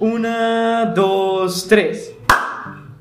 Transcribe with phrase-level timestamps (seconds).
[0.00, 2.14] Una, dos, tres.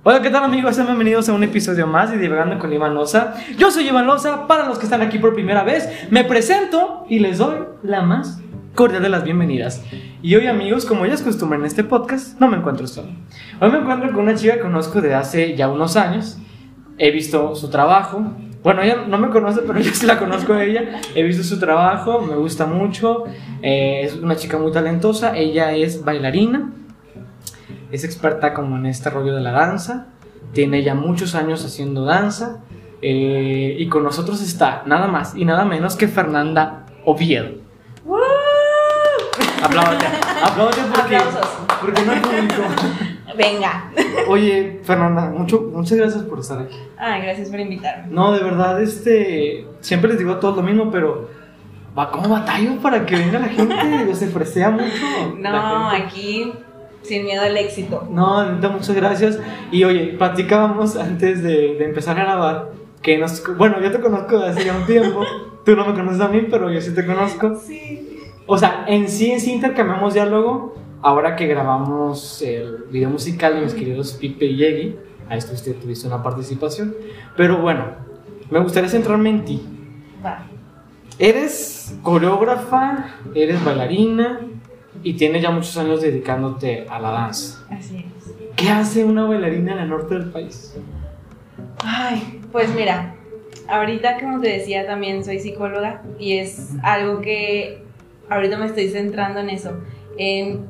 [0.02, 0.76] Hola, ¿qué tal amigos?
[0.76, 3.36] Sean bienvenidos a un episodio más de Divagando con Iván Loza.
[3.56, 7.20] Yo soy Iván Loza, para los que están aquí por primera vez, me presento y
[7.20, 8.42] les doy la más
[8.74, 9.84] cordial de las bienvenidas.
[10.24, 13.10] Y hoy amigos, como ya es costumbre en este podcast, no me encuentro solo.
[13.62, 16.40] Hoy me encuentro con una chica que conozco de hace ya unos años.
[16.98, 18.24] He visto su trabajo.
[18.64, 21.00] Bueno, ella no me conoce, pero yo sí la conozco a ella.
[21.14, 23.26] He visto su trabajo, me gusta mucho.
[23.62, 25.38] Eh, es una chica muy talentosa.
[25.38, 26.72] Ella es bailarina.
[27.92, 30.08] Es experta como en este rollo de la danza.
[30.54, 32.60] Tiene ya muchos años haciendo danza.
[33.02, 37.50] Eh, y con nosotros está nada más y nada menos que Fernanda Oviedo.
[39.64, 40.06] Apláudate,
[40.44, 41.48] apláudate porque, Aplausos.
[41.82, 42.64] porque no hay público.
[43.38, 43.92] Venga.
[44.28, 46.76] Oye, Fernanda, mucho, muchas gracias por estar aquí.
[46.98, 48.08] Ay, gracias por invitarme.
[48.10, 49.68] No, de verdad, este.
[49.82, 51.30] Siempre les digo a todos lo mismo, pero.
[51.98, 53.76] Va como batallo para que venga la gente.
[54.16, 55.36] Se fresea mucho.
[55.40, 56.54] No, aquí
[57.08, 58.08] sin miedo al éxito.
[58.12, 59.40] No, neta, muchas gracias.
[59.72, 63.44] Y oye, platicábamos antes de, de empezar a grabar que nos.
[63.58, 65.24] Bueno, yo te conozco de hace ya un tiempo.
[65.66, 67.56] Tú no me conoces a mí, pero yo sí te conozco.
[67.56, 68.20] Sí.
[68.46, 70.76] O sea, en sí, en sí intercambiamos diálogo.
[71.02, 74.96] Ahora que grabamos el video musical de mis queridos Pipe y Yegi,
[75.30, 76.96] ahí estuviste, tuviste una participación.
[77.36, 77.86] Pero bueno,
[78.50, 79.62] me gustaría centrarme en ti.
[80.26, 80.46] Va.
[81.20, 84.40] Eres coreógrafa, eres bailarina
[85.04, 87.66] y tienes ya muchos años dedicándote a la danza.
[87.70, 88.34] Así es.
[88.56, 90.76] ¿Qué hace una bailarina en el norte del país?
[91.84, 93.16] Ay, pues mira,
[93.68, 97.84] ahorita como te decía también soy psicóloga y es algo que
[98.30, 99.80] ahorita me estoy centrando en eso,
[100.18, 100.66] en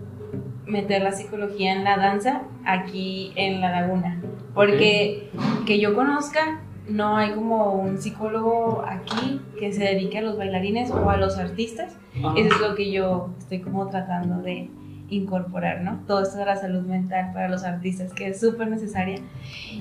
[0.66, 4.22] meter la psicología en la danza aquí en la laguna.
[4.54, 5.30] Porque
[5.66, 10.92] que yo conozca, no hay como un psicólogo aquí que se dedique a los bailarines
[10.92, 11.96] o a los artistas.
[12.24, 12.34] Ajá.
[12.38, 14.70] Eso es lo que yo estoy como tratando de
[15.10, 16.02] incorporar, ¿no?
[16.06, 19.20] Todo esto de la salud mental para los artistas, que es súper necesaria.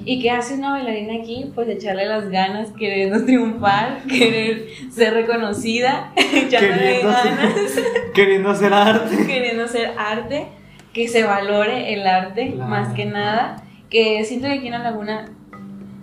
[0.04, 1.50] ¿Y qué hace una bailarina aquí?
[1.52, 7.76] Pues echarle las ganas, queriendo triunfar, querer ser reconocida, hacer- ganas,
[8.14, 9.26] Queriendo hacer arte.
[9.26, 10.46] queriendo hacer arte,
[10.92, 12.70] que se valore el arte Claro.
[12.70, 15.24] más que nada, que siento que aquí en la laguna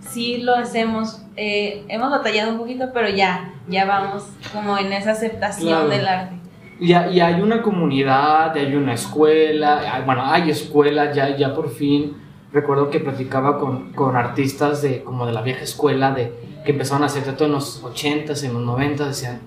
[0.08, 5.12] sí lo hacemos, eh, hemos batallado un poquito, pero ya, ya vamos como en esa
[5.12, 5.88] aceptación Claro.
[5.88, 6.36] del arte.
[6.80, 12.16] Y, y hay una comunidad, hay una escuela, bueno, hay escuelas, ya, ya por fin.
[12.52, 16.32] Recuerdo que platicaba con, con artistas de como de la vieja escuela, de
[16.64, 19.40] que empezaron a hacer teatro en los 80s, en los 90s, decían,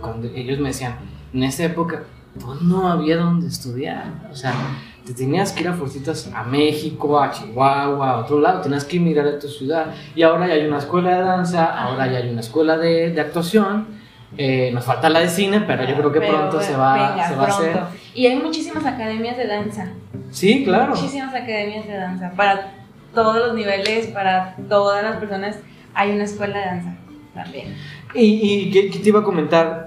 [0.00, 0.96] cuando ellos me decían,
[1.34, 2.04] en esa época,
[2.44, 4.04] pues no había donde estudiar.
[4.30, 4.54] O sea,
[5.04, 8.96] te tenías que ir a fuercitas a México, a Chihuahua, a otro lado, tenías que
[8.98, 9.86] emigrar a tu ciudad.
[10.14, 13.20] Y ahora ya hay una escuela de danza, ahora ya hay una escuela de, de
[13.20, 14.00] actuación.
[14.38, 17.10] Eh, nos falta la de cine, pero yo creo que Pero, pronto bueno, se va,
[17.10, 17.80] venga, se va a hacer.
[18.14, 19.88] Y hay muchísimas academias de danza,
[20.30, 20.94] Sí, claro.
[20.94, 22.72] muchísimas academias de danza, para
[23.14, 25.58] todos los niveles, para todas las personas,
[25.92, 26.96] hay una escuela de danza
[27.34, 27.76] también.
[28.14, 29.86] Y, y ¿qué, qué te iba a comentar?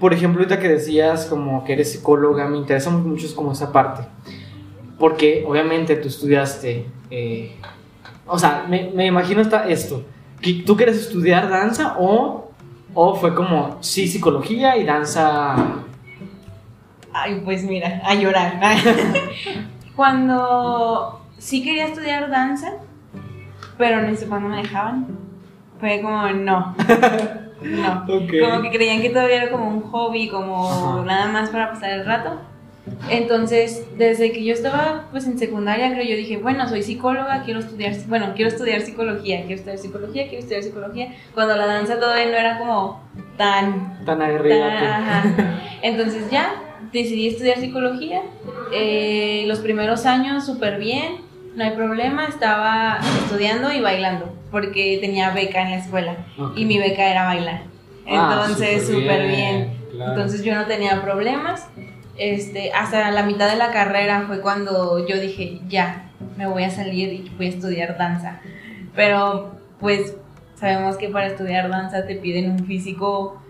[0.00, 4.02] Por ejemplo, ahorita que decías como que eres psicóloga, me interesa mucho como esa parte.
[4.98, 7.56] Porque obviamente tú estudiaste, eh,
[8.26, 10.04] o sea, me, me imagino hasta esto.
[10.64, 12.50] ¿Tú quieres estudiar danza o,
[12.94, 15.56] o fue como, sí, psicología y danza?
[17.12, 18.60] Ay, pues mira, a llorar.
[19.96, 22.74] Cuando sí quería estudiar danza,
[23.78, 25.06] pero no sé cuándo me dejaban,
[25.80, 26.74] fue como no.
[27.62, 28.04] No.
[28.08, 28.32] Ok.
[28.40, 31.04] Como que creían que todavía era como un hobby, como Ajá.
[31.04, 32.40] nada más para pasar el rato.
[33.10, 37.58] Entonces, desde que yo estaba pues en secundaria, creo yo dije, bueno, soy psicóloga, quiero
[37.58, 42.26] estudiar, bueno, quiero estudiar psicología, quiero estudiar psicología, quiero estudiar psicología, cuando la danza todavía
[42.26, 43.02] no era como
[43.36, 45.24] tan Tan aguerrida.
[45.82, 46.54] Entonces ya
[46.92, 48.22] decidí estudiar psicología.
[48.72, 51.16] Eh, los primeros años súper bien,
[51.56, 56.56] no hay problema, estaba estudiando y bailando porque tenía beca en la escuela Ok.
[56.56, 57.60] y mi beca era bailar.
[58.08, 59.76] Ah, Entonces súper súper bien, bien.
[59.92, 60.12] claro.
[60.12, 61.68] Entonces yo no tenía problemas.
[62.16, 66.70] Este, hasta la mitad de la carrera fue cuando yo dije, ya, me voy a
[66.70, 68.40] salir y voy a estudiar danza.
[68.94, 70.16] Pero pues
[70.54, 73.42] sabemos que para estudiar danza te piden un físico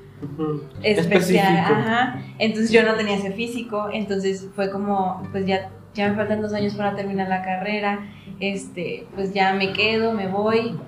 [0.82, 1.72] especial, Específico.
[1.72, 2.20] ajá.
[2.40, 6.52] Entonces yo no tenía ese físico, entonces fue como, pues ya, ya me faltan dos
[6.52, 8.00] años para terminar la carrera,
[8.38, 10.78] este, pues ya me quedo, me voy.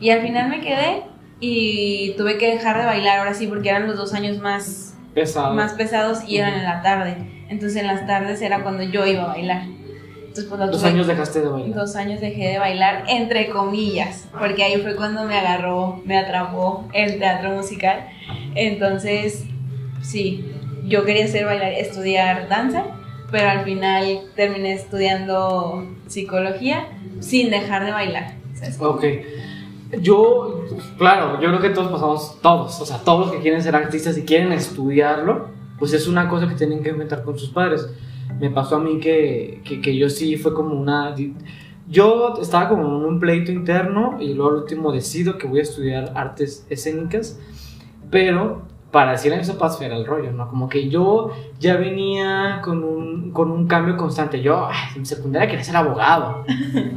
[0.00, 1.02] Y al final me quedé
[1.40, 5.54] y tuve que dejar de bailar ahora sí porque eran los dos años más, Pesado.
[5.54, 7.16] más pesados y eran en la tarde.
[7.48, 9.62] Entonces en las tardes era cuando yo iba a bailar.
[10.30, 11.74] Entonces, pues, Dos años dejaste de bailar.
[11.74, 16.88] Dos años dejé de bailar, entre comillas, porque ahí fue cuando me agarró, me atrapó
[16.92, 18.06] el teatro musical.
[18.54, 19.44] Entonces,
[20.02, 20.44] sí,
[20.84, 22.84] yo quería hacer bailar, estudiar danza,
[23.30, 26.88] pero al final terminé estudiando psicología
[27.20, 28.34] sin dejar de bailar.
[28.54, 28.78] ¿sabes?
[28.80, 29.04] Ok.
[30.00, 30.64] Yo,
[30.98, 34.16] claro, yo creo que todos pasamos, todos, o sea, todos los que quieren ser artistas
[34.16, 35.48] y quieren estudiarlo,
[35.80, 37.88] pues es una cosa que tienen que inventar con sus padres.
[38.38, 41.14] Me pasó a mí que, que, que yo sí fue como una...
[41.88, 45.62] Yo estaba como en un pleito interno y luego al último decido que voy a
[45.62, 47.40] estudiar artes escénicas,
[48.10, 50.48] pero para decir eso paso era el rollo, ¿no?
[50.48, 54.40] Como que yo ya venía con un, con un cambio constante.
[54.42, 56.44] Yo ay, en secundaria quería ser abogado,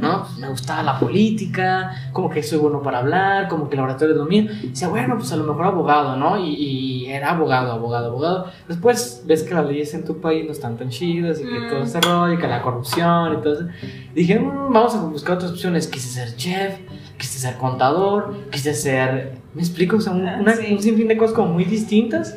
[0.00, 0.26] ¿no?
[0.40, 4.18] Me gustaba la política, como que soy bueno para hablar, como que el oratorio es
[4.18, 4.44] lo mío.
[4.62, 6.36] Y decía, bueno, pues a lo mejor abogado, ¿no?
[6.38, 8.46] Y, y era abogado, abogado, abogado.
[8.68, 11.68] Después ves que las leyes en tu país no están tan chidas y que Mm.
[11.70, 13.66] todo ese rollo y que la corrupción y todo eso.
[14.14, 15.86] Dije, "Mm, vamos a buscar otras opciones.
[15.86, 16.78] Quise ser chef,
[17.18, 19.32] quise ser contador, quise ser...
[19.54, 19.96] ¿Me explico?
[19.96, 20.72] O sea, un, Ah, una- sí.
[20.72, 22.36] un sinfín de cosas como muy distintas.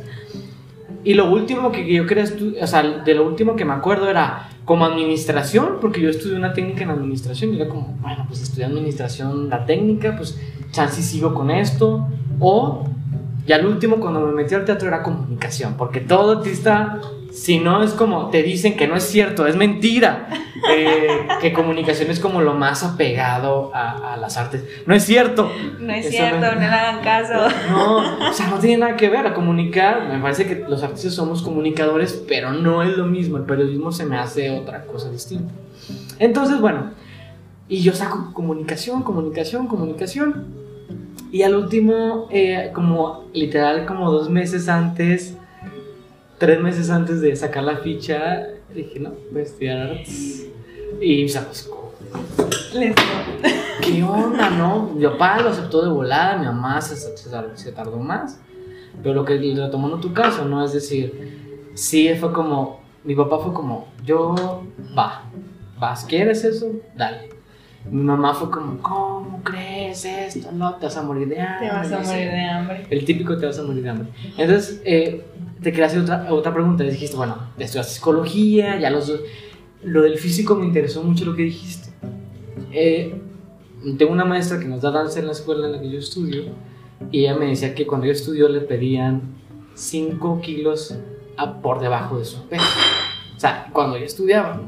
[1.04, 4.10] Y lo último que yo quería estudiar, o sea, de lo último que me acuerdo
[4.10, 8.42] era como administración, porque yo estudié una técnica en administración y era como, bueno, pues
[8.42, 10.38] estudié administración, la técnica, pues
[10.72, 12.08] chance sigo con esto.
[12.40, 12.86] O
[13.48, 17.00] ya el último, cuando me metí al teatro, era comunicación, porque todo artista,
[17.32, 20.28] si no es como te dicen que no es cierto, es mentira,
[20.70, 21.08] eh,
[21.42, 24.64] que comunicación es como lo más apegado a, a las artes.
[24.86, 25.50] No es cierto.
[25.80, 27.48] No es Eso cierto, me- no le hagan caso.
[27.70, 29.26] No, o sea, no tiene nada que ver.
[29.26, 33.38] A comunicar, me parece que los artistas somos comunicadores, pero no es lo mismo.
[33.38, 35.54] El periodismo se me hace otra cosa distinta.
[36.20, 36.92] Entonces, bueno,
[37.70, 40.57] y yo saco comunicación, comunicación, comunicación.
[41.32, 45.36] Y al último, eh, como literal, como dos meses antes,
[46.38, 50.48] tres meses antes de sacar la ficha, dije, no, voy a estudiar artes.
[51.02, 51.94] Y se buscó.
[53.82, 54.92] ¿Qué onda, no?
[54.96, 58.40] Mi papá lo aceptó de volada, mi mamá se, se tar- se tardó más.
[59.04, 60.64] Pero lo que retomando tu caso, ¿no?
[60.64, 64.64] Es decir, sí fue como, mi papá fue como, yo,
[64.98, 65.24] va,
[65.80, 66.72] vas, ¿quieres eso?
[66.96, 67.30] Dale.
[67.92, 70.52] Mi mamá fue como, ¿cómo crees esto?
[70.52, 71.68] No, te vas a morir de hambre.
[71.68, 72.88] te vas a morir de hambre.
[72.90, 74.08] El típico te vas a morir de hambre.
[74.38, 75.26] Entonces, eh,
[75.62, 76.84] te quería hacer otra, otra pregunta.
[76.84, 79.22] Dijiste, bueno, estudiaste psicología, ya los dos.
[79.84, 81.90] Lo del físico me interesó mucho lo que dijiste.
[82.72, 83.22] Eh,
[83.98, 86.44] tengo una maestra que nos da danza en la escuela en la que yo estudio.
[87.12, 89.22] Y ella me decía que cuando yo estudió le pedían
[89.76, 90.98] 5 kilos
[91.38, 92.64] a- por debajo de su peso.
[93.36, 94.62] O sea, cuando yo estudiaba.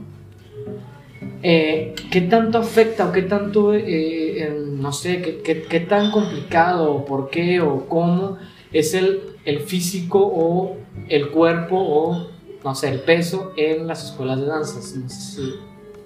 [1.44, 6.12] Eh, ¿Qué tanto afecta o qué tanto, eh, em, no sé, qué, qué- qué tan
[6.12, 8.38] complicado o por qué o cómo
[8.74, 10.78] es el, el físico o
[11.08, 12.28] el cuerpo o,
[12.64, 14.96] no sé, el peso en las escuelas de danzas?
[14.96, 15.54] No sé si-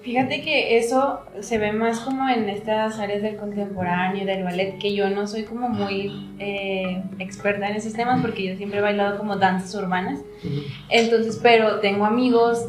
[0.02, 4.94] Fíjate que eso se ve más como en estas áreas del contemporáneo, del ballet, que
[4.94, 9.16] yo no soy como muy eh, experta en esos temas porque yo siempre he bailado
[9.16, 10.20] como danzas urbanas.
[10.90, 12.66] Entonces, pero tengo amigos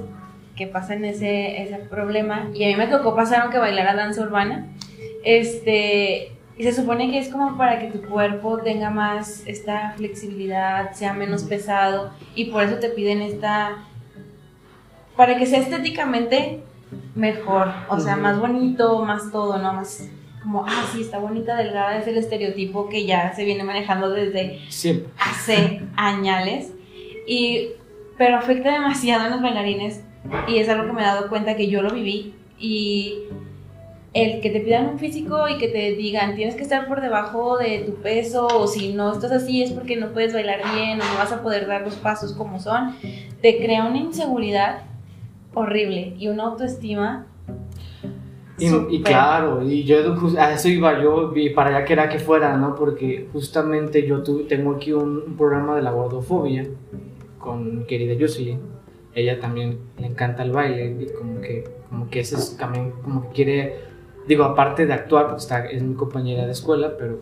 [0.56, 4.68] que pasan ese, ese problema y a mí me tocó pasar aunque bailara danza urbana.
[5.24, 10.92] Este, y se supone que es como para que tu cuerpo tenga más esta flexibilidad,
[10.94, 13.78] sea menos pesado y por eso te piden esta
[15.18, 16.62] para que sea estéticamente
[17.16, 19.74] mejor, o sea, más bonito, más todo, ¿no?
[19.74, 20.10] Más
[20.44, 24.60] como, ah, sí, está bonita, delgada, es el estereotipo que ya se viene manejando desde
[24.69, 25.12] Siempre.
[25.18, 26.72] hace añales.
[27.28, 27.69] Y,
[28.18, 30.04] pero afecta demasiado a los bailarines
[30.48, 33.16] y es algo que me he dado cuenta que yo lo viví y
[34.14, 37.58] el que te pidan un físico y que te digan tienes que estar por debajo
[37.58, 41.04] de tu peso o si no estás así es porque no puedes bailar bien o
[41.04, 42.96] no vas a poder dar los pasos como son,
[43.42, 44.84] te crea una inseguridad
[45.54, 47.28] horrible y una autoestima.
[48.58, 49.98] Y, y claro, y yo
[50.40, 52.74] a eso iba yo, y para allá que era que fuera, ¿no?
[52.74, 56.66] Porque justamente yo tuve, tengo aquí un, un programa de la gordofobia
[57.38, 58.58] con querida Yusi.
[59.16, 63.24] Ella también le encanta el baile y como que, como que ese es también, como
[63.24, 63.76] que quiere,
[64.28, 67.19] digo, aparte de actuar, porque está, es mi compañera de escuela, pero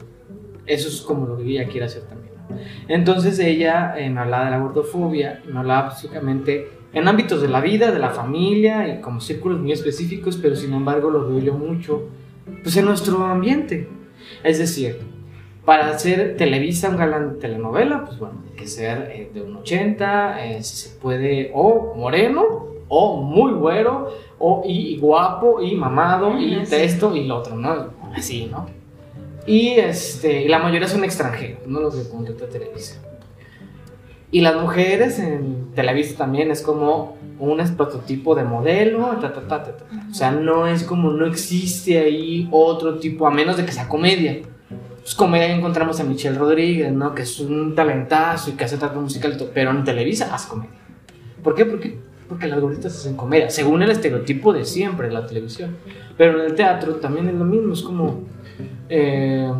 [0.65, 2.33] eso es como lo que ella quiere hacer también.
[2.87, 7.61] Entonces ella eh, me hablaba de la gordofobia, me hablaba básicamente en ámbitos de la
[7.61, 11.53] vida, de la familia y como círculos muy específicos, pero sin embargo lo veo yo
[11.53, 12.09] mucho
[12.61, 13.87] pues en nuestro ambiente.
[14.43, 14.99] Es decir,
[15.65, 19.57] para hacer Televisa un galán de telenovela, pues bueno, hay que ser eh, de un
[19.57, 25.75] 80, eh, si se puede, o moreno, o muy güero, o y, y guapo, y
[25.75, 26.75] mamado, y sí.
[26.75, 27.91] esto y lo otro, ¿no?
[28.13, 28.67] Así, ¿no?
[29.45, 33.01] Y este, la mayoría son extranjeros, no los de contrata Televisa.
[34.31, 39.63] Y las mujeres en Televisa también es como un prototipo de modelo, ta, ta, ta,
[39.63, 39.85] ta, ta.
[40.09, 43.87] o sea, no es como, no existe ahí otro tipo, a menos de que sea
[43.87, 44.41] comedia.
[45.03, 45.17] Pues
[45.51, 47.13] encontramos a Michelle Rodríguez, ¿no?
[47.13, 50.79] Que es un talentazo y que hace teatro musical, pero en Televisa hace comedia.
[51.43, 51.65] ¿Por qué?
[51.65, 55.77] Porque porque las gorditas hacen comedia, según el estereotipo de siempre la televisión.
[56.17, 58.21] Pero en el teatro también es lo mismo, es como...
[58.89, 59.51] eh,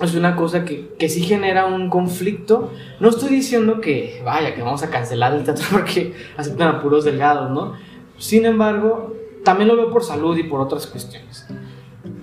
[0.00, 2.70] es una cosa que, que sí genera un conflicto.
[3.00, 7.04] No estoy diciendo que, vaya, que vamos a cancelar el teatro porque aceptan a puros
[7.04, 7.74] delgados, ¿no?
[8.18, 11.46] Sin embargo, también lo veo por salud y por otras cuestiones.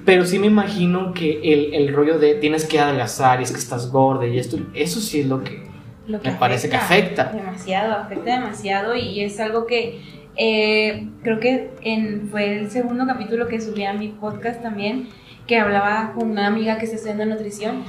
[0.08, 3.58] Pero sí me imagino que el, el rollo de tienes que adelgazar y es que
[3.58, 5.64] estás gorda y esto, eso sí es lo que
[6.08, 7.26] Lo me parece que afecta.
[7.26, 10.00] Demasiado, afecta demasiado y es algo que
[10.38, 15.10] eh, creo que en, fue el segundo capítulo que subí a mi podcast también,
[15.46, 17.84] que hablaba con una amiga que está estudiando nutrición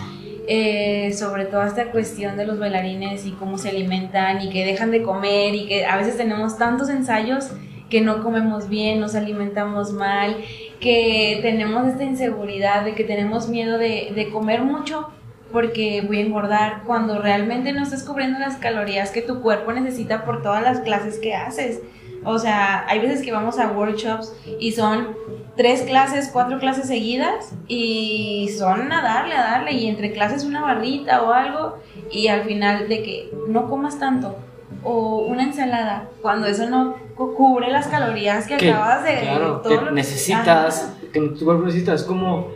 [0.49, 4.91] eh, sobre toda esta cuestión de los bailarines y cómo se alimentan y que dejan
[4.91, 7.53] de comer y que a veces tenemos tantos ensayos
[7.89, 10.37] que no comemos bien, nos alimentamos mal,
[10.81, 15.09] que tenemos esta inseguridad de que tenemos miedo de, comer mucho
[15.53, 20.25] porque voy a engordar cuando realmente no estás cubriendo las calorías que tu cuerpo necesita
[20.27, 21.81] por todas las clases que haces.
[22.25, 25.17] O sea, hay veces que vamos a workshops y son
[25.57, 30.61] tres clases, cuatro clases seguidas y son a darle, a darle y entre clases una
[30.61, 31.79] barrita o algo
[32.13, 34.37] y al final de que no comas tanto
[34.85, 39.61] o una ensalada cuando eso no cu- cubre las calorías que, que, acabas de claro,
[39.61, 40.95] todo que lo necesitas, Ajá.
[41.13, 42.49] que tu cuerpo necesita, es como,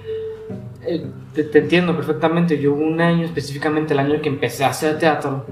[0.85, 4.99] eh, te, te entiendo perfectamente, yo un año, específicamente el año que empecé a hacer
[4.99, 5.45] teatro,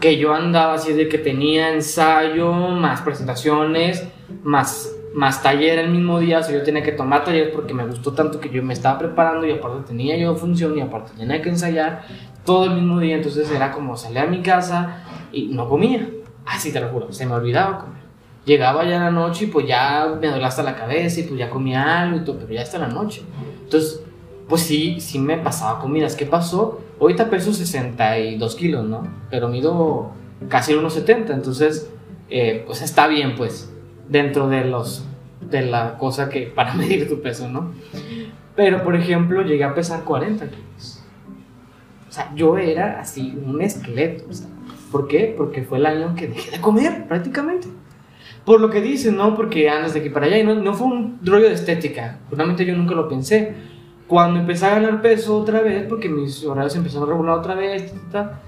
[0.00, 4.06] que yo andaba así de que tenía ensayo, más presentaciones,
[4.42, 7.86] más, más taller el mismo día, o sea, yo tenía que tomar taller porque me
[7.86, 11.40] gustó tanto que yo me estaba preparando y aparte tenía yo función y aparte tenía
[11.40, 12.02] que ensayar
[12.44, 14.98] todo el mismo día, entonces era como salir a mi casa
[15.34, 16.08] y no comía,
[16.46, 18.04] así te lo juro, se me olvidaba comer.
[18.44, 21.48] Llegaba ya la noche y pues ya me dolía hasta la cabeza y pues ya
[21.48, 23.22] comía algo y todo, pero ya hasta la noche.
[23.62, 24.02] Entonces,
[24.48, 26.14] pues sí, sí me pasaba comidas.
[26.14, 26.80] ¿Qué pasó?
[27.00, 29.06] Ahorita peso 62 kilos, ¿no?
[29.30, 30.10] Pero mido
[30.48, 31.90] casi unos 70, entonces,
[32.28, 33.72] eh, pues está bien, pues,
[34.08, 35.06] dentro de los,
[35.40, 37.72] de la cosa que, para medir tu peso, ¿no?
[38.54, 41.02] Pero, por ejemplo, llegué a pesar 40 kilos.
[42.08, 44.24] O sea, yo era así, un esqueleto.
[44.30, 44.46] o sea,
[44.94, 45.34] ¿Por qué?
[45.36, 47.66] Porque fue el año que dejé de comer, prácticamente.
[48.44, 49.34] Por lo que dicen, ¿no?
[49.34, 52.20] Porque andas de aquí para allá y no, no fue un rollo de estética.
[52.30, 53.54] Realmente yo nunca lo pensé.
[54.06, 57.92] Cuando empecé a ganar peso otra vez, porque mis horarios empezaron a regular otra vez,
[58.12, 58.40] ta, ta,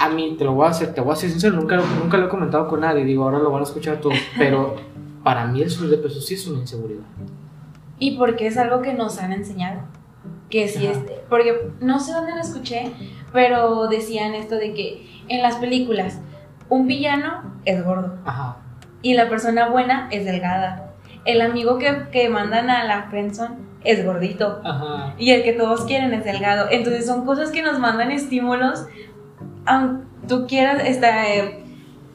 [0.00, 2.16] a mí, te lo voy a hacer, te voy a ser sincero, nunca, lo- nunca
[2.16, 4.74] lo he comentado con nadie, digo, ahora lo van a escuchar todos, pero
[5.22, 7.04] para mí el subir de peso sí es una inseguridad.
[7.98, 9.82] Y porque es algo que nos han enseñado.
[10.48, 10.98] Que si Ajá.
[10.98, 12.90] este, porque no sé dónde lo escuché,
[13.32, 16.20] pero decían esto de que en las películas
[16.68, 18.58] un villano es gordo Ajá.
[19.02, 20.92] y la persona buena es delgada.
[21.24, 25.14] El amigo que, que mandan a la friendzone es gordito Ajá.
[25.18, 26.68] y el que todos quieren es delgado.
[26.70, 28.86] Entonces son cosas que nos mandan estímulos,
[29.66, 31.64] aunque tú quieras, esta, eh,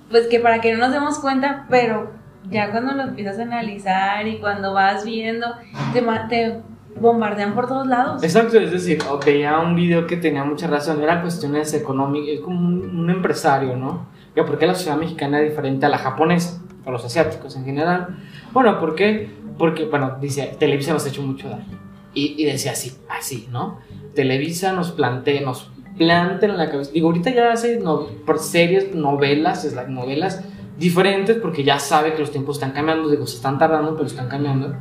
[0.10, 2.14] pues que para que no nos demos cuenta, pero
[2.50, 5.48] ya cuando lo empiezas a analizar y cuando vas viendo,
[5.94, 6.62] te, te
[7.00, 8.24] bombardean por todos lados.
[8.24, 12.60] Exacto, es decir, veía un video que tenía mucha razón, era cuestiones económicas, es como
[12.60, 14.08] un, un empresario, ¿no?
[14.36, 17.66] Ya, ¿Por qué la sociedad mexicana es diferente a la japonesa, a los asiáticos en
[17.66, 18.18] general?
[18.52, 19.30] Bueno, ¿por qué?
[19.58, 21.66] Porque, bueno, dice, Televisa nos ha hecho mucho daño.
[22.14, 23.80] Y, y decía así, así, ¿no?
[24.14, 26.92] Televisa nos plantea, nos plantea en la cabeza.
[26.92, 30.44] Digo, ahorita ya hace no, por series, novelas, novelas
[30.78, 34.28] diferentes porque ya sabe que los tiempos están cambiando, digo, se están tardando, pero están
[34.28, 34.76] cambiando.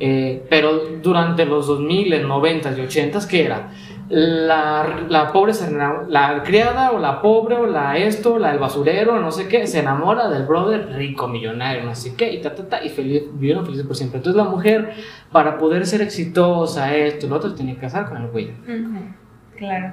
[0.00, 3.70] Eh, pero durante los 2000, 90 y 80, ¿qué era?
[4.08, 9.20] La, la pobre, se la criada o la pobre o la esto, la del basurero,
[9.20, 12.66] no sé qué, se enamora del brother rico, millonario, no sé qué, y ta, ta,
[12.66, 14.18] ta, y feliz, vivieron felices por siempre.
[14.18, 14.94] Entonces la mujer,
[15.30, 18.50] para poder ser exitosa, esto lo otro, tenía que casar con el güey.
[19.58, 19.92] Claro.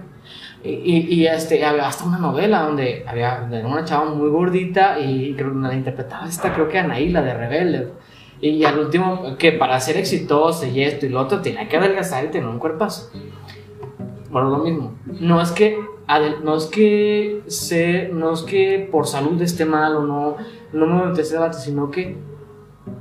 [0.64, 5.34] Y, y, y, este, había hasta una novela donde había una chava muy gordita y
[5.34, 7.88] creo que la interpretaba esta, creo que Anaí, la de Rebelde.
[8.42, 12.26] Y al último, que para ser exitosa y esto y lo otro, tenía que adelgazar
[12.26, 13.10] y tener un cuerpazo.
[14.30, 14.94] Bueno, lo mismo.
[15.06, 15.80] No es que,
[16.44, 20.36] no es que, se, no es que por salud esté mal o no,
[20.74, 22.18] no me meto ese debate, sino que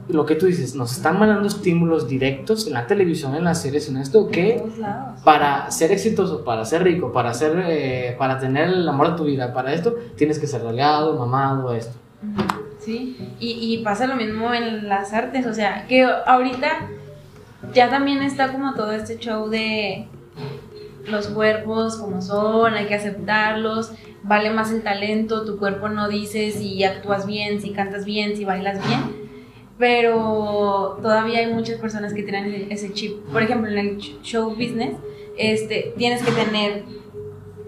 [0.08, 3.88] lo que tú dices, nos están mandando estímulos directos en la televisión, en las series,
[3.88, 4.62] en esto, que
[5.24, 9.24] para ser exitoso, para ser rico, para ser, eh, para tener el amor de tu
[9.24, 11.96] vida, para esto, tienes que ser delgado, mamado, esto.
[12.84, 16.88] Sí, y, y pasa lo mismo en las artes, o sea, que ahorita
[17.72, 20.06] ya también está como todo este show de
[21.06, 26.50] los cuerpos como son, hay que aceptarlos, vale más el talento, tu cuerpo no dice
[26.50, 29.00] si actúas bien, si cantas bien, si bailas bien,
[29.78, 33.18] pero todavía hay muchas personas que tienen ese- chip.
[33.32, 34.96] Por ejemplo, en el sh- show business,
[35.36, 36.84] este, tienes que tener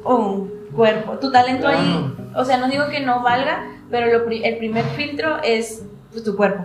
[0.05, 4.57] un cuerpo, tu talento ahí, o sea, no digo que no valga, pero lo el
[4.59, 6.65] primer filtro es pues, tu cuerpo.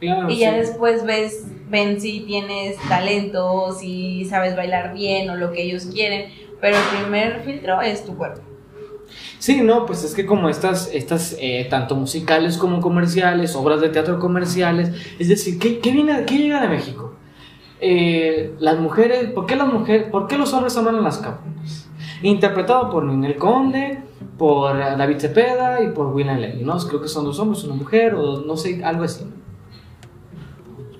[0.00, 0.58] Claro, Y ya sí.
[0.58, 6.30] después ves, ven si tienes talento, si sabes bailar bien o lo que ellos quieren.
[6.60, 8.40] Pero el primer filtro es tu cuerpo.
[9.38, 13.90] Sí, no, pues es que como estas, estas eh, tanto musicales como comerciales, obras de
[13.90, 17.14] teatro comerciales, es decir, ¿qué, qué viene, qué llega de México?
[17.80, 21.90] Eh, las mujeres, ¿por qué las mujeres, por qué los hombres aman las cabritas?
[22.22, 23.98] Interpretado por Ninel Conde,
[24.38, 26.76] por David Cepeda y por William Levy, ¿no?
[26.78, 29.24] Creo que son dos hombres, una mujer, o no sé, algo así.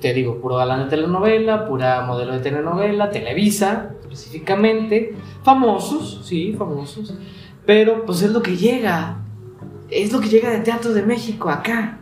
[0.01, 7.15] Te digo, puro galán de telenovela, pura modelo de telenovela, Televisa, específicamente, famosos, sí, famosos,
[7.67, 9.23] pero pues es lo que llega,
[9.91, 12.01] es lo que llega de Teatro de México acá.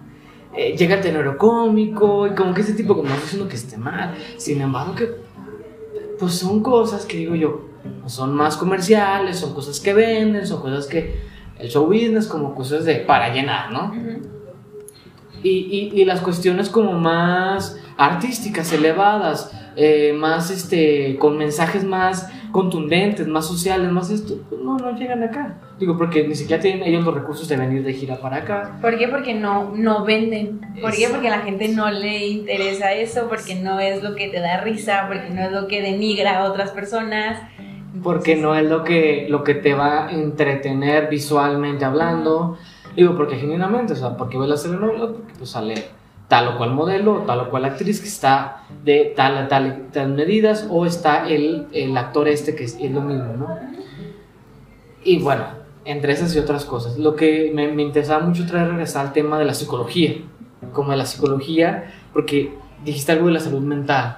[0.54, 3.78] Eh, llega el tenor cómico y como que ese tipo, como no diciendo que esté
[3.78, 5.08] mal, sin embargo que
[6.18, 7.71] pues son cosas que digo yo,
[8.06, 11.20] son más comerciales, son cosas que venden, son cosas que
[11.58, 13.92] el show business como cosas de para llenar, ¿no?
[15.42, 22.30] Y, y, y las cuestiones como más artísticas, elevadas, eh, más este, con mensajes más
[22.52, 25.58] contundentes, más sociales, más esto, pues no, no llegan acá.
[25.78, 28.78] Digo, porque ni siquiera tienen ellos los recursos de venir de gira para acá.
[28.82, 29.08] ¿Por qué?
[29.08, 30.60] Porque no, no venden.
[30.80, 31.08] ¿Por qué?
[31.08, 34.60] Porque a la gente no le interesa eso, porque no es lo que te da
[34.60, 37.40] risa, porque no es lo que denigra a otras personas.
[38.02, 42.56] Porque no es lo que, lo que te va a entretener visualmente hablando.
[42.96, 45.74] Digo, porque genuinamente, o sea, porque ves las telenovelas, porque pues sale
[46.28, 50.14] tal o cual modelo, tal o cual actriz que está de tal a tal, tal
[50.14, 53.58] medidas, o está el, el actor este que es, es lo mismo, ¿no?
[55.04, 55.44] Y bueno,
[55.84, 56.98] entre esas y otras cosas.
[56.98, 60.14] Lo que me, me interesaba mucho traer regresar al tema de la psicología,
[60.72, 64.16] como de la psicología, porque dijiste algo de la salud mental.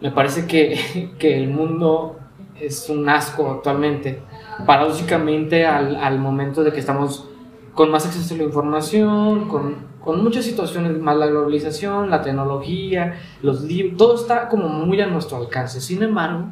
[0.00, 2.18] Me parece que, que el mundo
[2.60, 4.20] es un asco actualmente,
[4.66, 7.28] paradójicamente al, al momento de que estamos
[7.74, 13.20] con más acceso a la información, con, con muchas situaciones, más la globalización, la tecnología,
[13.42, 15.80] los libros, todo está como muy a nuestro alcance.
[15.80, 16.46] Sin embargo,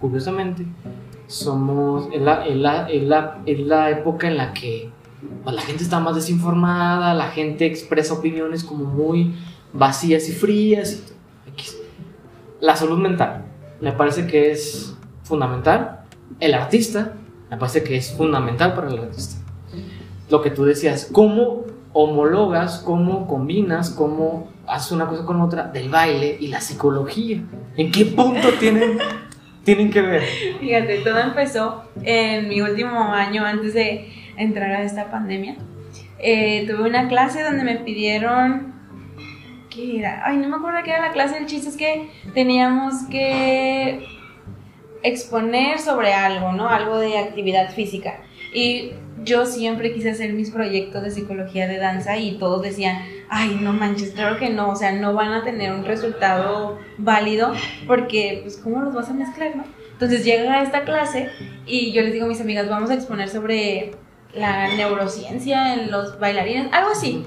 [0.00, 0.64] curiosamente,
[1.26, 4.90] somos en la, en la, en la, en la época en la que
[5.44, 9.34] pues, la gente está más desinformada, la gente expresa opiniones como muy
[9.72, 11.12] vacías y frías.
[12.60, 13.44] La salud mental
[13.80, 16.00] me parece que es fundamental.
[16.40, 17.12] El artista
[17.50, 19.36] me parece que es fundamental para el artista.
[20.30, 25.88] Lo que tú decías, cómo homologas, cómo combinas, cómo haces una cosa con otra del
[25.90, 27.42] baile y la psicología.
[27.76, 28.98] ¿En qué punto tienen,
[29.64, 30.22] tienen que ver?
[30.60, 35.56] Fíjate, todo empezó en mi último año antes de entrar a esta pandemia.
[36.18, 38.72] Eh, tuve una clase donde me pidieron.
[39.68, 40.22] ¿Qué era?
[40.24, 41.38] Ay, no me acuerdo qué era la clase.
[41.38, 44.06] El chiste es que teníamos que
[45.02, 46.68] exponer sobre algo, ¿no?
[46.68, 48.20] Algo de actividad física.
[48.52, 48.92] Y
[49.24, 53.72] yo siempre quise hacer mis proyectos de psicología de danza y todos decían, ay, no
[53.72, 57.52] manches, claro que no, o sea, no van a tener un resultado válido
[57.86, 59.64] porque, pues, ¿cómo los vas a mezclar, no?
[59.92, 61.30] Entonces llega a esta clase
[61.64, 63.92] y yo les digo a mis amigas, vamos a exponer sobre
[64.34, 67.24] la neurociencia en los bailarines, algo así.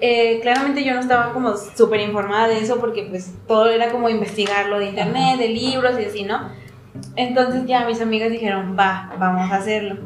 [0.00, 4.08] Eh, claramente yo no estaba como súper informada de eso porque pues todo era como
[4.08, 6.50] investigarlo de internet, de libros y así, ¿no?
[7.16, 9.96] Entonces ya mis amigas dijeron, va, vamos a hacerlo.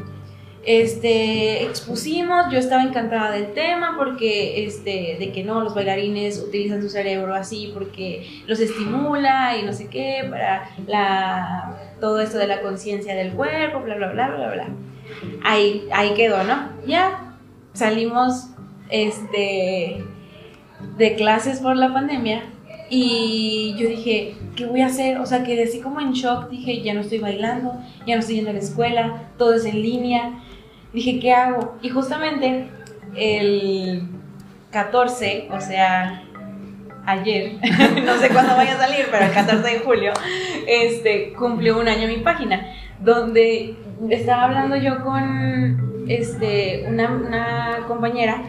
[0.65, 6.83] Este, expusimos, yo estaba encantada del tema porque, este, de que no, los bailarines utilizan
[6.83, 12.49] su cerebro así porque los estimula y no sé qué, para la, todo esto de
[12.49, 14.69] la conciencia del cuerpo, bla, bla, bla, bla, bla.
[15.43, 16.69] Ahí, ahí quedó, ¿no?
[16.87, 17.35] Ya
[17.73, 18.49] salimos,
[18.91, 20.05] este,
[20.99, 22.43] de clases por la pandemia
[22.91, 25.19] y yo dije, ¿qué voy a hacer?
[25.19, 26.49] O sea, quedé así como en shock.
[26.49, 27.75] Dije, ya no estoy bailando,
[28.07, 30.41] ya no estoy yendo a la escuela, todo es en línea.
[30.93, 31.77] Dije, ¿qué hago?
[31.83, 32.69] Y justamente
[33.15, 34.09] el
[34.71, 36.23] 14, o sea,
[37.05, 37.53] ayer,
[38.05, 40.13] no sé cuándo vaya a salir, pero el 14 de julio,
[40.67, 43.77] este, cumplió un año mi página, donde
[44.09, 48.43] estaba hablando yo con este, una, una compañera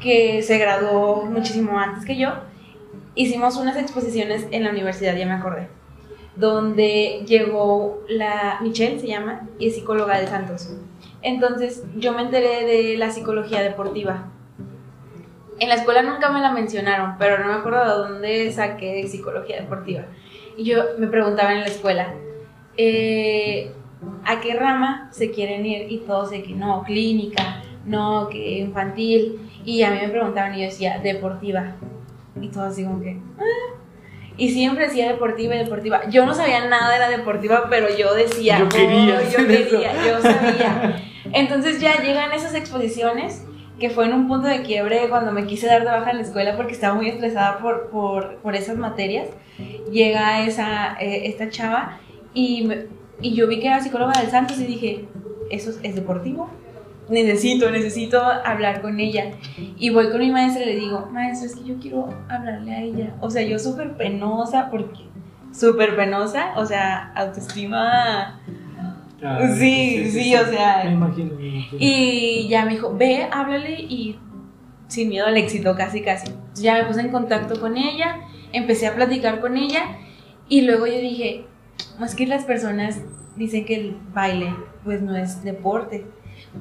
[0.00, 2.49] que se graduó muchísimo antes que yo
[3.22, 5.68] hicimos unas exposiciones en la universidad, ya me acordé,
[6.36, 10.70] donde llegó la Michelle, se llama, y es psicóloga de Santos.
[11.22, 14.28] Entonces yo me enteré de la psicología deportiva.
[15.58, 19.60] En la escuela nunca me la mencionaron, pero no me acuerdo de dónde saqué psicología
[19.60, 20.04] deportiva.
[20.56, 22.14] Y yo me preguntaba en la escuela,
[22.78, 23.72] eh,
[24.24, 25.92] ¿a qué rama se quieren ir?
[25.92, 29.50] Y todos de que no, clínica, no, que infantil.
[29.66, 31.74] Y a mí me preguntaban y yo decía, deportiva.
[32.40, 33.18] Y todo así como que...
[33.38, 33.76] "Ah".
[34.36, 36.08] Y siempre decía deportiva y deportiva.
[36.08, 38.58] Yo no sabía nada de la deportiva, pero yo decía...
[38.58, 39.70] Yo quería "Oh, yo hacer eso".
[39.70, 41.02] quería, yo sabía.
[41.32, 43.44] Entonces ya llegan esas exposiciones
[43.78, 46.22] que fue en un punto de quiebre cuando me quise dar de baja en la
[46.22, 49.28] escuela porque estaba muy estresada por, por, por esas materias.
[49.90, 51.98] Llega esa, eh, esta chava
[52.34, 52.86] y, me-
[53.20, 55.04] y yo vi que era psicóloga del Santos y dije,
[55.50, 56.48] ¿eso es, es deportivo?
[57.10, 59.32] Necesito, necesito hablar con ella.
[59.76, 62.82] Y voy con mi maestra y le digo, maestra, es que yo quiero hablarle a
[62.82, 63.14] ella.
[63.20, 65.08] O sea, yo súper penosa porque...
[65.52, 68.40] Súper penosa, o sea, autoestima...
[69.22, 71.78] Ah, Sí, sí, o sea, Me imagino, me imagino.
[71.78, 74.18] Y ya me dijo, ve, háblale y
[74.88, 76.32] sin miedo al éxito, casi, casi.
[76.54, 78.20] Ya me puse en contacto con ella,
[78.52, 79.98] empecé a platicar con ella
[80.48, 81.44] y luego yo dije,
[82.02, 83.00] es que las personas
[83.36, 86.06] dicen que el baile pues no es deporte.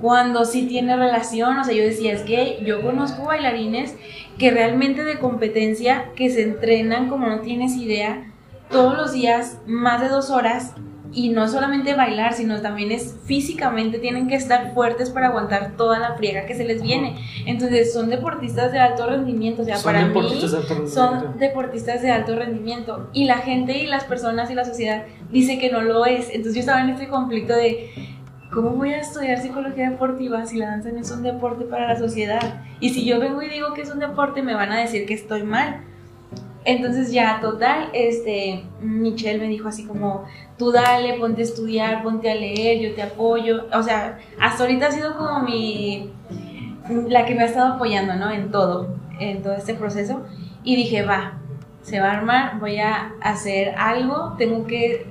[0.02, 3.96] Cuando sí tiene relación, o sea, yo decía, es que yo conozco bailarines
[4.38, 8.32] que realmente de competencia, que se entrenan como no tienes idea,
[8.70, 10.76] todos los días, más de dos horas,
[11.12, 16.00] y no solamente bailar, sino también es físicamente, tienen que estar fuertes para aguantar toda
[16.00, 17.16] la friega que se les viene.
[17.46, 22.12] Entonces son deportistas de alto rendimiento, o sea, Son para mí de son deportistas de
[22.12, 23.10] alto rendimiento.
[23.14, 26.28] Y la gente y las personas y la sociedad dice que no lo es.
[26.28, 27.90] Entonces yo estaba en este conflicto de,
[28.52, 32.00] ¿cómo voy a estudiar psicología deportiva si la danza no es un deporte para la
[32.00, 32.64] sociedad?
[32.80, 35.14] Y si yo vengo y digo que es un deporte, me van a decir que
[35.14, 35.82] estoy mal.
[36.66, 40.26] Entonces ya, total, este, Michelle me dijo así como,
[40.58, 43.68] tú dale, ponte a estudiar, ponte a leer, yo te apoyo.
[43.74, 46.12] O sea, hasta ahorita ha sido como mi,
[47.08, 48.30] la que me ha estado apoyando, ¿no?
[48.32, 50.24] En todo, en todo este proceso.
[50.64, 51.40] Y dije, va,
[51.82, 55.09] se va a armar, voy a hacer algo, tengo que,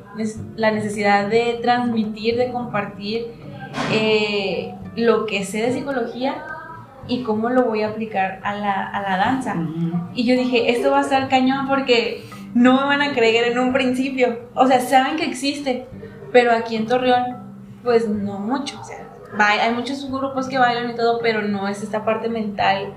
[0.57, 3.26] la necesidad de transmitir, de compartir
[3.92, 6.44] eh, lo que sé de psicología
[7.07, 9.54] y cómo lo voy a aplicar a la, a la danza.
[9.54, 10.11] Ujú.
[10.14, 13.59] Y yo dije, esto va a estar cañón porque no me van a creer en
[13.59, 14.50] un principio.
[14.54, 15.87] O sea, saben que existe,
[16.33, 17.24] pero aquí en Torreón,
[17.83, 18.81] pues no mucho.
[18.81, 19.07] O sea,
[19.38, 22.94] hay muchos grupos que bailan y todo, pero no es esta parte mental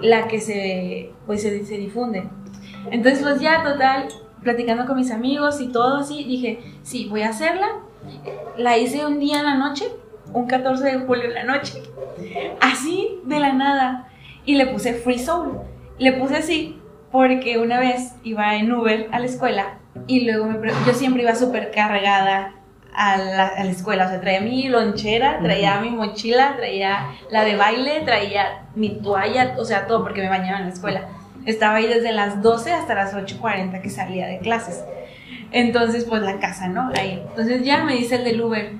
[0.00, 2.28] la que se, pues, se, se difunde.
[2.90, 4.08] Entonces, pues ya, total,
[4.42, 7.68] platicando con mis amigos y todo así, dije, sí, voy a hacerla.
[8.56, 9.84] La hice un día en la noche,
[10.32, 11.82] un 14 de julio en la noche,
[12.60, 14.08] así de la nada.
[14.44, 15.60] Y le puse Free Soul.
[15.98, 16.80] Le puse así
[17.12, 21.34] porque una vez iba en Uber a la escuela y luego me yo siempre iba
[21.34, 22.54] súper cargada
[22.94, 24.06] a la, a la escuela.
[24.06, 29.54] O sea, traía mi lonchera, traía mi mochila, traía la de baile, traía mi toalla,
[29.58, 31.08] o sea, todo porque me bañaba en la escuela.
[31.46, 34.84] Estaba ahí desde las 12 hasta las 8.40 que salía de clases.
[35.50, 36.90] Entonces, pues la casa, ¿no?
[36.94, 37.22] Ahí.
[37.28, 38.72] Entonces ya me dice el del Uber,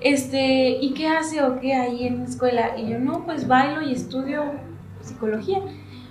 [0.00, 2.78] este, ¿y qué hace o qué ahí en la escuela?
[2.78, 4.44] Y yo, no, pues bailo y estudio
[5.00, 5.58] psicología.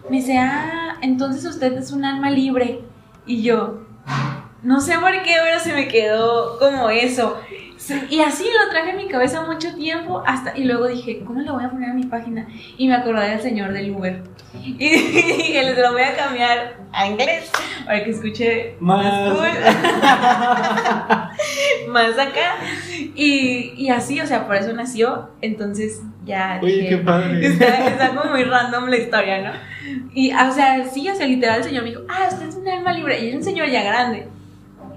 [0.10, 2.82] Me dice, ah, entonces usted es un alma libre.
[3.26, 3.82] Y yo,
[4.64, 7.38] no sé por qué, pero se me quedó como eso.
[7.90, 11.42] Sí, Y así lo traje en mi cabeza mucho tiempo hasta y luego dije, ¿cómo
[11.42, 12.48] le voy a poner a mi página?
[12.78, 14.22] Y me acordé del señor del Uber.
[14.64, 17.50] Y dije, les lo voy a cambiar a inglés
[17.86, 19.34] para que escuche Más.
[19.34, 19.48] cool.
[21.90, 22.56] más acá.
[23.16, 25.30] Y, y así, o sea, por eso nació.
[25.42, 27.48] Entonces ya Oye, dije, qué padre.
[27.48, 29.52] Está, está como muy random la historia, ¿no?
[30.14, 32.68] Y, o sea, sí, o sea, literal el señor me dijo, ah, usted es un
[32.68, 33.20] alma libre.
[33.20, 34.28] Y era un señor ya grande.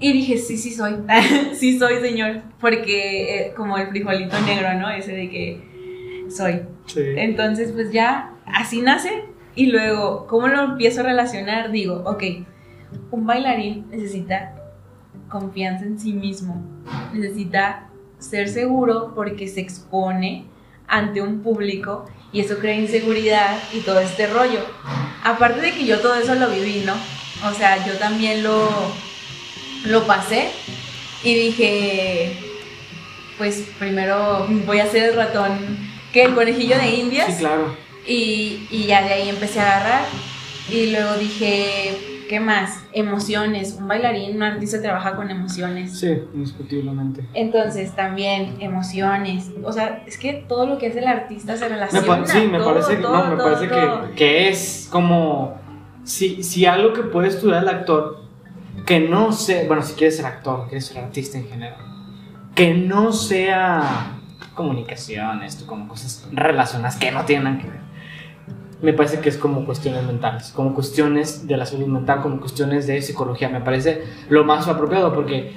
[0.03, 0.95] Y dije, sí, sí soy.
[1.53, 2.41] sí soy, señor.
[2.59, 4.89] Porque eh, como el frijolito negro, ¿no?
[4.89, 6.63] Ese de que soy.
[6.87, 6.99] Sí.
[7.15, 9.23] Entonces, pues ya así nace.
[9.55, 11.71] Y luego, ¿cómo lo empiezo a relacionar?
[11.71, 12.21] Digo, ok,
[13.11, 14.53] un bailarín necesita
[15.29, 16.61] confianza en sí mismo.
[17.13, 17.87] Necesita
[18.17, 20.47] ser seguro porque se expone
[20.85, 24.59] ante un público y eso crea inseguridad y todo este rollo.
[25.23, 26.93] Aparte de que yo todo eso lo viví, ¿no?
[27.49, 28.67] O sea, yo también lo,
[29.85, 30.49] lo pasé
[31.23, 32.37] y dije,
[33.37, 35.51] pues primero voy a hacer el ratón,
[36.11, 37.27] que el conejillo de indias.
[37.33, 37.75] Sí, claro.
[38.05, 40.05] Y, y ya de ahí empecé a agarrar.
[40.69, 42.83] Y luego dije, ¿qué más?
[42.93, 43.75] Emociones.
[43.79, 45.99] Un bailarín, un artista trabaja con emociones.
[45.99, 47.25] Sí, indiscutiblemente.
[47.33, 49.49] Entonces también emociones.
[49.63, 52.05] O sea, es que todo lo que hace el artista se Me relaciona.
[52.07, 55.55] pa- sí, me todo, parece, todo, no, me todo, parece que, que es como
[56.03, 58.21] si, si algo que puede estudiar el actor,
[58.85, 61.77] que no sea, bueno, si quieres ser actor, quieres ser artista en general,
[62.55, 64.19] que no sea
[64.53, 67.83] comunicaciones, como cosas relacionadas que no tienen que ver.
[68.81, 72.85] Me parece que es como cuestiones mentales, como cuestiones de la salud mental, como cuestiones
[72.85, 73.47] de psicología.
[73.47, 75.53] Me parece lo más apropiado porque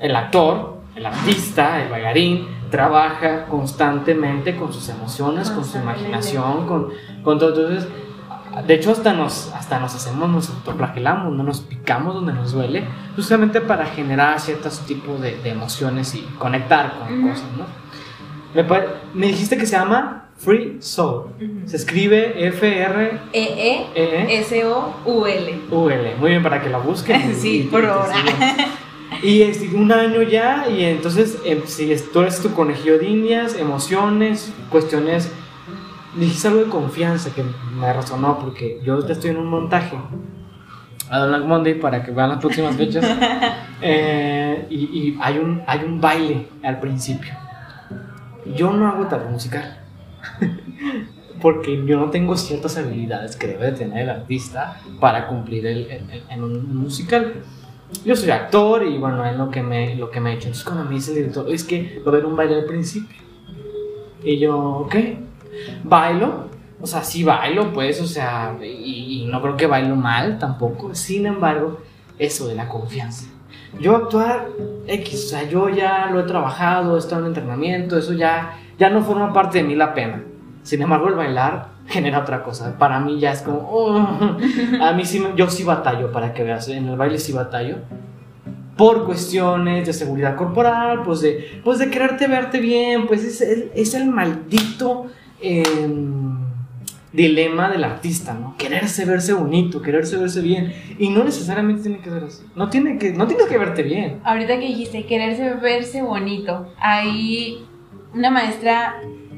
[0.00, 6.88] el actor, el artista, el bailarín, trabaja constantemente con sus emociones, con su imaginación, con,
[7.22, 7.50] con todo.
[7.50, 7.92] Entonces,
[8.66, 12.84] de hecho, hasta nos, hasta nos hacemos, nos autoflagelamos, no nos picamos donde nos duele,
[13.16, 17.64] justamente para generar ciertos tipos de, de emociones y conectar con cosas, ¿no?
[19.14, 21.30] Me, dijiste que se llama Free Soul.
[21.64, 23.20] Se escribe F-R-E-E-U-L.
[24.32, 26.14] E-E-S-O-U-L.
[26.18, 27.34] Muy bien, para que la busquen.
[27.40, 28.12] Sí, y- por ahora.
[29.22, 33.06] Y este, un año ya, y entonces, eh, si es- tú eres tu conejillo de
[33.08, 35.30] indias, emociones, cuestiones.
[36.16, 37.42] Dijiste algo de confianza que
[37.78, 39.96] me resonó porque yo ahorita estoy en un montaje
[41.10, 43.04] a Don Black Monday para que vean las próximas fechas.
[43.84, 47.32] Eh, y y hay, un, hay un baile al principio.
[48.54, 49.80] Yo no hago tal musical.
[51.42, 55.78] Porque yo no tengo ciertas habilidades que debe de tener el artista para cumplir el,
[55.90, 57.32] el- el- en un musical.
[58.04, 60.46] Yo soy actor y bueno, es lo que me, lo que me he hecho.
[60.46, 63.16] Entonces cuando me dice el director, es que va a haber un baile al principio.
[64.22, 64.94] Y yo, ok,
[65.84, 66.50] bailo.
[66.80, 70.94] O sea, sí bailo, pues, o sea, y, no creo que bailo mal tampoco.
[70.94, 71.80] Sin embargo,
[72.18, 73.26] eso de la confianza.
[73.80, 74.48] Yo actuar
[74.86, 78.90] X, o sea, yo ya lo he trabajado, he estado en entrenamiento, eso ya, ya
[78.90, 80.24] no forma parte de mí la pena.
[80.64, 82.76] Sin embargo, el bailar genera otra cosa.
[82.78, 83.98] Para mí ya es como, oh,
[84.82, 87.76] a mí sí, yo sí batallo, para que veas, en el baile sí batallo.
[88.76, 93.70] Por cuestiones de seguridad corporal, pues de, pues de quererte verte bien, pues es, el-
[93.74, 95.06] es el maldito
[95.42, 96.32] em,
[97.12, 98.56] dilema del artista, ¿no?
[98.56, 100.72] Quererse verse bonito, quererse verse bien.
[100.98, 102.44] Y no necesariamente tiene que ser así.
[102.56, 104.20] No, tiene que, no que verte bien.
[104.24, 107.64] Ahorita que dijiste quererse verse bonito, hay
[108.14, 108.96] una maestra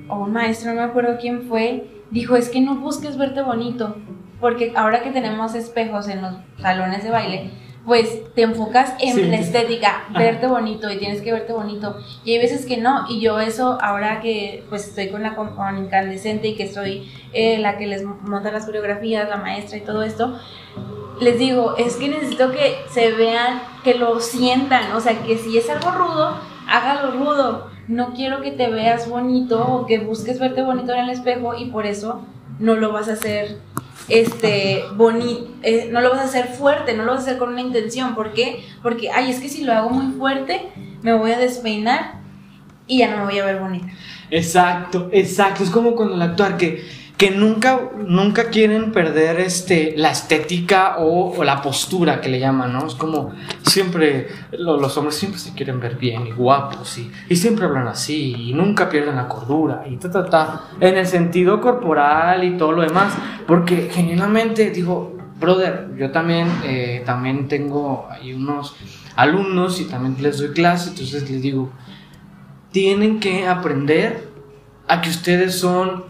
[0.09, 3.97] o un maestro, no me acuerdo quién fue, dijo es que no busques verte bonito,
[4.41, 7.51] porque ahora que tenemos espejos en los salones de baile,
[7.85, 9.23] pues te enfocas en Sí.
[9.25, 11.97] la estética, verte bonito y tienes que verte bonito.
[12.25, 15.55] Y hay veces que no, y yo eso ahora que pues estoy con la con,
[15.55, 19.83] con incandescente y que soy eh, la que les monta las coreografías, la maestra y
[19.83, 20.39] todo esto,
[21.21, 25.57] les digo, es que necesito que se vean, que lo sientan, o sea, que si
[25.59, 26.37] es algo rudo,
[26.69, 27.71] hágalo rudo.
[27.87, 31.67] No quiero que te veas bonito o que busques verte bonito en el espejo y
[31.67, 32.23] por eso
[32.59, 33.59] no lo vas a hacer
[34.09, 35.49] este bonito,
[35.91, 38.15] no lo vas a hacer fuerte, no lo vas a hacer con una intención.
[38.15, 38.65] ¿Por qué?
[38.83, 40.69] Porque, ay, es que si lo hago muy fuerte,
[41.03, 42.21] me voy a despeinar
[42.87, 43.87] y ya no me voy a ver bonita.
[44.31, 45.65] Exacto, exacto.
[45.65, 46.85] Es como cuando el actuar que,
[47.17, 52.87] que nunca, nunca quieren perder este, la estética o, la postura que le llaman, ¿no?
[52.89, 57.37] Es como siempre, lo- los hombres siempre se quieren ver bien y guapos y, y
[57.37, 61.61] siempre hablan así y nunca pierden la cordura y ta, ta, ta, en el sentido
[61.61, 63.13] corporal y todo lo demás.
[63.47, 68.75] Porque genuinamente, digo, brother, yo también, eh, también tengo ahí unos
[69.15, 71.71] alumnos y también les doy clase, entonces les digo,
[72.73, 74.29] tienen que aprender
[74.89, 76.05] a que ustedes son,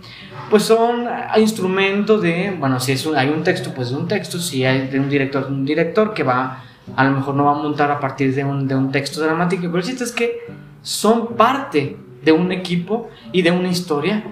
[0.50, 4.08] pues son a- instrumento de, bueno, si es un- hay un texto, pues de un
[4.08, 6.62] texto, si hay de un director, un director que va,
[6.96, 9.62] a lo mejor no va a montar a partir de un, de un texto dramático,
[9.62, 10.40] pero el chiste es que
[10.82, 14.22] son parte de un equipo y de una historia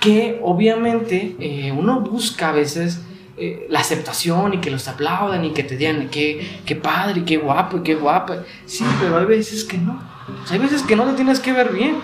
[0.00, 3.02] que obviamente eh, uno busca a veces
[3.38, 7.36] eh, la aceptación y que los aplaudan y que te digan qué, qué padre, qué
[7.38, 8.38] guapo, qué guapa.
[8.66, 9.92] Sí, pero hay veces que no.
[10.42, 11.96] O sea, hay veces que no te tienes que ver bien.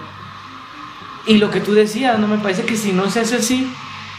[1.27, 3.71] Y lo que tú decías, no me parece que si no se hace así,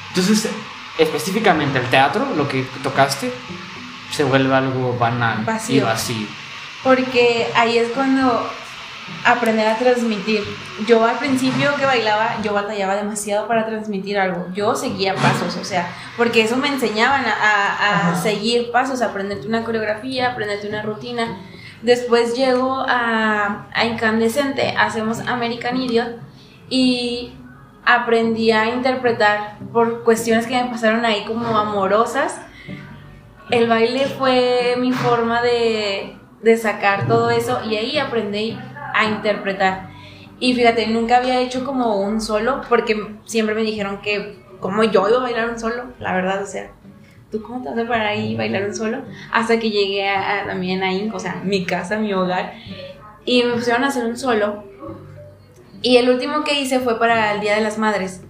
[0.10, 0.50] entonces
[0.98, 3.32] específicamente el teatro, lo que tocaste,
[4.12, 5.86] se vuelve algo banal y Vacío.
[5.86, 6.28] vacío.
[6.84, 8.50] Porque ahí es cuando
[9.26, 10.44] aprender a transmitir.
[10.88, 14.48] Yo al principio que bailaba, yo batallaba demasiado para transmitir algo.
[14.54, 19.08] Yo seguía pasos, o sea, porque eso me enseñaban a, a- a seguir pasos, a
[19.08, 21.38] aprenderte una coreografía, aprenderte una rutina.
[21.82, 26.18] Después llego a, a Incandescente, hacemos American Idiot
[26.70, 27.34] y
[27.86, 32.40] aprendí a interpretar por cuestiones que me pasaron ahí como amorosas.
[33.52, 38.58] El baile fue mi forma de, de sacar todo eso y ahí aprendí
[38.94, 39.90] a interpretar.
[40.40, 45.08] Y fíjate, nunca había hecho como un solo porque siempre me dijeron que como yo
[45.10, 46.70] iba a bailar un solo, la verdad, o sea,
[47.32, 49.00] ¿tú cómo te vas a parar ahí y bailar un solo?
[49.32, 52.54] Hasta que llegué a, a- también ahí, o sea, mi casa, mi hogar,
[53.26, 54.64] y me pusieron a hacer un solo.
[55.82, 58.22] Y el último que hice fue para el Día de las Madres.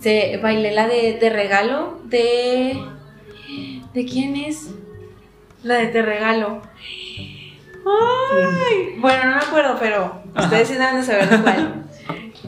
[0.00, 2.82] Se, bailé la de Te Regalo de...
[3.92, 4.70] ¿De quién es?
[5.62, 6.62] La de Te Regalo.
[7.86, 11.86] Ay, bueno, no me acuerdo, pero ustedes sí deben de saber de cuál.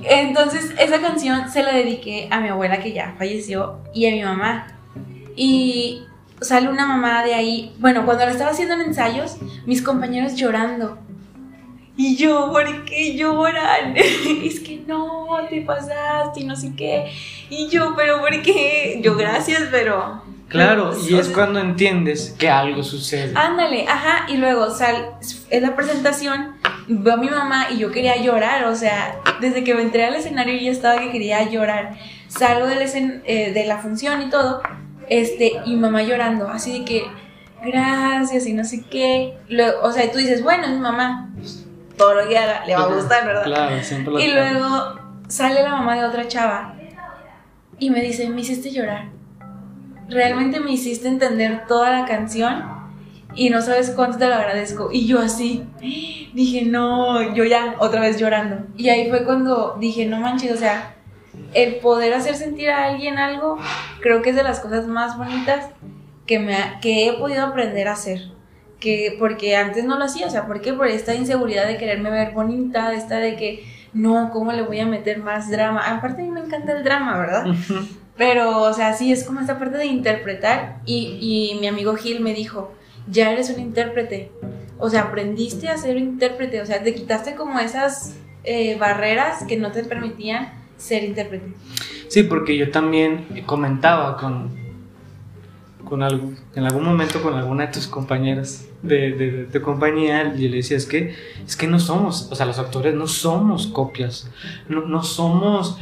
[0.03, 4.23] Entonces, esa canción se la dediqué a mi abuela que ya falleció y a mi
[4.23, 4.67] mamá.
[5.37, 6.05] Y
[6.41, 7.75] sale una mamá de ahí.
[7.79, 10.99] Bueno, cuando la estaba haciendo en ensayos, mis compañeros llorando.
[11.99, 13.95] Y yo, ¿por qué lloran?
[13.97, 17.11] es que no, te pasaste y no sé qué.
[17.51, 19.01] Y yo, ¿pero por qué?
[19.03, 20.23] Yo, gracias, pero.
[20.49, 23.33] Claro, y es cuando entiendes que algo sucede.
[23.37, 25.11] Ándale, ajá, y luego sal,
[25.51, 26.55] es la presentación,
[26.87, 30.15] veo a mi mamá y yo quería llorar, o sea, desde que me entré al
[30.15, 31.99] escenario yo ya estaba que quería llorar.
[32.29, 34.63] salgo de la, escen- eh, de la función y todo,
[35.11, 37.05] este, y mamá llorando, así de que,
[37.63, 39.35] gracias y no sé qué.
[39.49, 41.29] Luego, o sea, tú dices, bueno, es mi mamá,
[41.99, 43.45] todo lo que haga le va a gustar, ¿verdad?
[43.45, 46.75] Claro, siempre lo Y luego sale la mamá de otra chava
[47.79, 49.09] y me dice, me hiciste llorar.
[50.09, 52.65] Realmente me hiciste entender toda la canción
[53.35, 54.89] y no sabes cuánto te lo agradezco.
[54.91, 55.65] Y yo así,
[56.33, 58.67] dije, no, yo ya otra vez llorando.
[58.77, 60.95] Y ahí fue cuando dije, no manches, o sea,
[61.53, 63.59] el poder hacer sentir a alguien algo,
[64.01, 65.67] creo que es de las cosas más bonitas
[66.27, 68.31] que, me ha- que he podido aprender a hacer.
[68.81, 70.73] Que, porque antes no lo hacía, o sea, ¿por qué?
[70.73, 74.87] Por esta inseguridad de quererme ver bonita, esta de que, no, ¿cómo le voy a
[74.87, 75.81] meter más drama?
[75.81, 77.47] Aparte a mí me encanta el drama, ¿verdad?
[78.17, 80.81] Pero, o sea, sí, es como esta parte de interpretar.
[80.85, 82.73] Y, y mi amigo Gil me dijo,
[83.11, 84.31] ya eres un intérprete.
[84.79, 86.61] O sea, aprendiste a ser un intérprete.
[86.61, 91.53] O sea, te quitaste como esas eh, barreras que no te permitían ser intérprete.
[92.09, 94.57] Sí, porque yo también comentaba con,
[95.85, 100.49] con algo, en algún momento con alguna de tus compañeras de, de, de compañía y
[100.49, 101.15] le decía, es que,
[101.47, 104.31] es que no somos, o sea, los actores no somos copias,
[104.69, 105.79] no, no somos,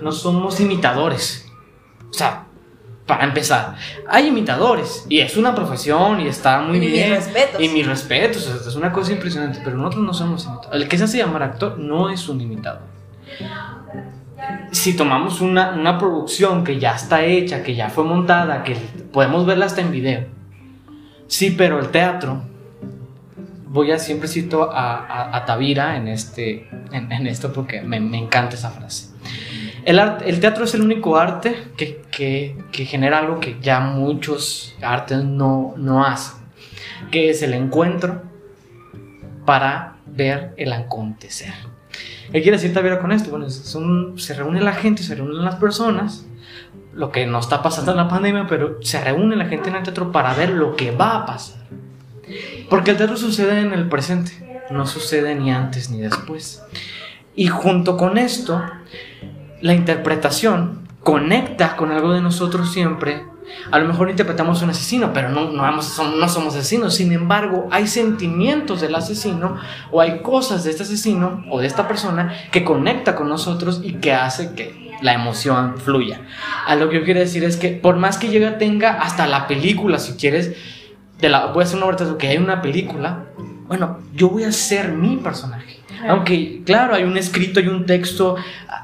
[0.00, 1.46] no somos imitadores.
[2.10, 2.46] O sea,
[3.06, 3.76] para empezar,
[4.08, 7.10] hay imitadores y es una profesión y está muy Y mis bien.
[7.10, 7.60] respetos.
[7.60, 10.82] Y mis respetos, o sea, es una cosa impresionante, pero nosotros no somos imitadores.
[10.82, 12.82] El que se hace llamar actor no es un imitador
[14.72, 18.74] si tomamos una, una producción que ya está hecha, que ya fue montada, que
[19.12, 20.24] podemos verla hasta en video.
[21.30, 22.42] Sí, pero el teatro,
[23.68, 28.00] voy a siempre cito a, a, a Tavira en, este, en, en esto porque me,
[28.00, 29.10] me, encanta esa frase.
[29.84, 33.78] El, arte, el teatro es el único arte que, que, que, genera algo que ya
[33.78, 36.40] muchos artes no, no hacen,
[37.12, 38.22] que es el encuentro
[39.46, 41.54] para ver el acontecer.
[42.32, 43.30] ¿Qué quiere decir Tavira con esto?
[43.30, 46.26] Bueno, es un, se reúne la gente, se reúnen las personas,
[46.92, 49.82] lo que no está pasando en la pandemia, pero se reúne la gente en el
[49.82, 51.60] teatro para ver lo que va a pasar.
[52.68, 56.62] Porque el teatro sucede en el presente, no sucede ni antes ni después.
[57.34, 58.62] Y junto con esto,
[59.60, 63.24] la interpretación conecta con algo de nosotros siempre.
[63.72, 66.94] A lo mejor interpretamos un asesino, pero no, no somos asesinos.
[66.94, 69.56] Sin embargo, hay sentimientos del asesino
[69.90, 73.94] o hay cosas de este asesino o de esta persona que conecta con nosotros y
[73.94, 76.22] que hace que la emoción fluya.
[76.66, 79.46] A lo que yo quiero decir es que por más que llegue tenga hasta la
[79.46, 80.56] película, si quieres,
[81.18, 83.26] de la, voy a hacer una verdad que hay una película,
[83.66, 85.78] bueno, yo voy a ser mi personaje.
[86.08, 88.36] Aunque, claro, hay un escrito, hay un texto,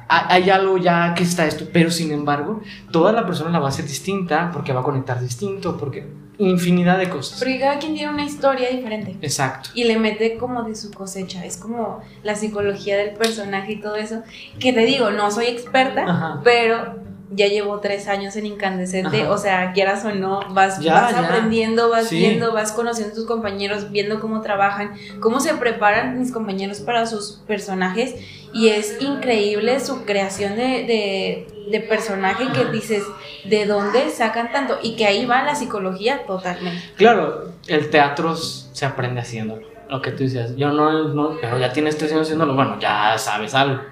[0.09, 3.69] hay algo ya que está esto, pero sin embargo, toda la persona la va a
[3.71, 6.07] hacer distinta porque va a conectar distinto, porque
[6.39, 7.39] infinidad de cosas.
[7.39, 9.17] Porque cada quien tiene una historia diferente.
[9.23, 9.71] Exacto.
[9.75, 11.45] Y le mete como de su cosecha.
[11.45, 14.23] Es como la psicología del personaje y todo eso.
[14.59, 16.41] Que te digo, no soy experta, Ajá.
[16.45, 19.33] pero ya llevo tres años en Incandescente, Ajá.
[19.33, 21.27] o sea, quieras o no, vas, Ya, vas ya.
[21.27, 22.19] aprendiendo, vas Sí.
[22.19, 27.05] viendo, vas conociendo a tus compañeros, viendo cómo trabajan, cómo se preparan mis compañeros para
[27.07, 28.15] sus personajes
[28.55, 33.03] y es increíble su creación de, de, de personaje que dices,
[33.49, 34.79] ¿de dónde sacan tanto?
[34.83, 36.83] Y que ahí va la psicología totalmente.
[36.97, 39.67] Claro, el teatro se aprende haciéndolo.
[39.89, 43.17] Lo que tú decías, yo no, no, pero ya tienes tres años haciéndolo, bueno, ya
[43.19, 43.83] sabes algo.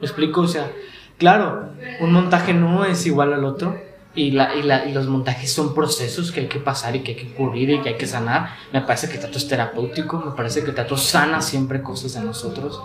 [0.00, 0.42] ¿Me explico?
[0.42, 0.70] O sea,
[1.18, 3.78] claro, un montaje no es igual al otro
[4.16, 7.12] y, la, y, la, y los montajes son procesos que hay que pasar y que
[7.12, 8.50] hay que cubrir y que hay que sanar.
[8.72, 12.14] Me parece que el teatro es terapéutico, me parece que el teatro sana siempre cosas
[12.14, 12.80] de nosotros.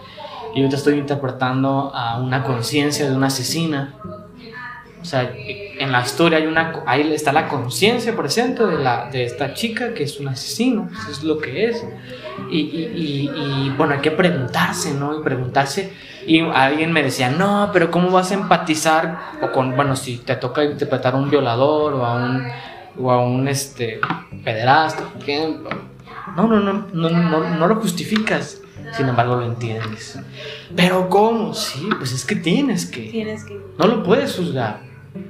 [0.56, 3.96] Y te estoy interpretando a una conciencia de una asesina.
[5.02, 5.32] O sea,
[5.80, 9.94] en la historia hay una, ahí está la conciencia presente de, la, de esta chica
[9.94, 11.84] que es un asesino, eso es lo que es.
[12.52, 15.18] Y, y, y, y, bueno, hay que preguntarse, ¿no?
[15.18, 15.94] Y preguntarse.
[16.28, 19.18] Y alguien me decía, no, pero ¿cómo vas a empatizar?
[19.42, 22.46] O con, bueno, si te toca interpretar a un violador o a un,
[22.98, 24.02] o a un este,
[24.44, 25.04] pederasta.
[26.36, 28.62] No, no, no, no, no, no lo justificas.
[28.98, 30.20] Sin embargo, lo entiendes.
[30.76, 31.54] Pero ¿cómo?
[31.54, 33.04] Sí, pues es que tienes que.
[33.04, 33.60] Tienes que...
[33.78, 34.89] No lo puedes juzgar.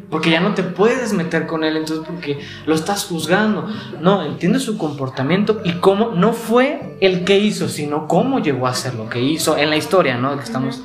[0.09, 3.67] Porque ya no te puedes meter con él, entonces porque lo estás juzgando.
[4.01, 8.73] No, entiende su comportamiento y cómo no fue el que hizo, sino cómo llegó a
[8.73, 10.35] ser lo que hizo en la historia, ¿no?
[10.37, 10.81] Que estamos.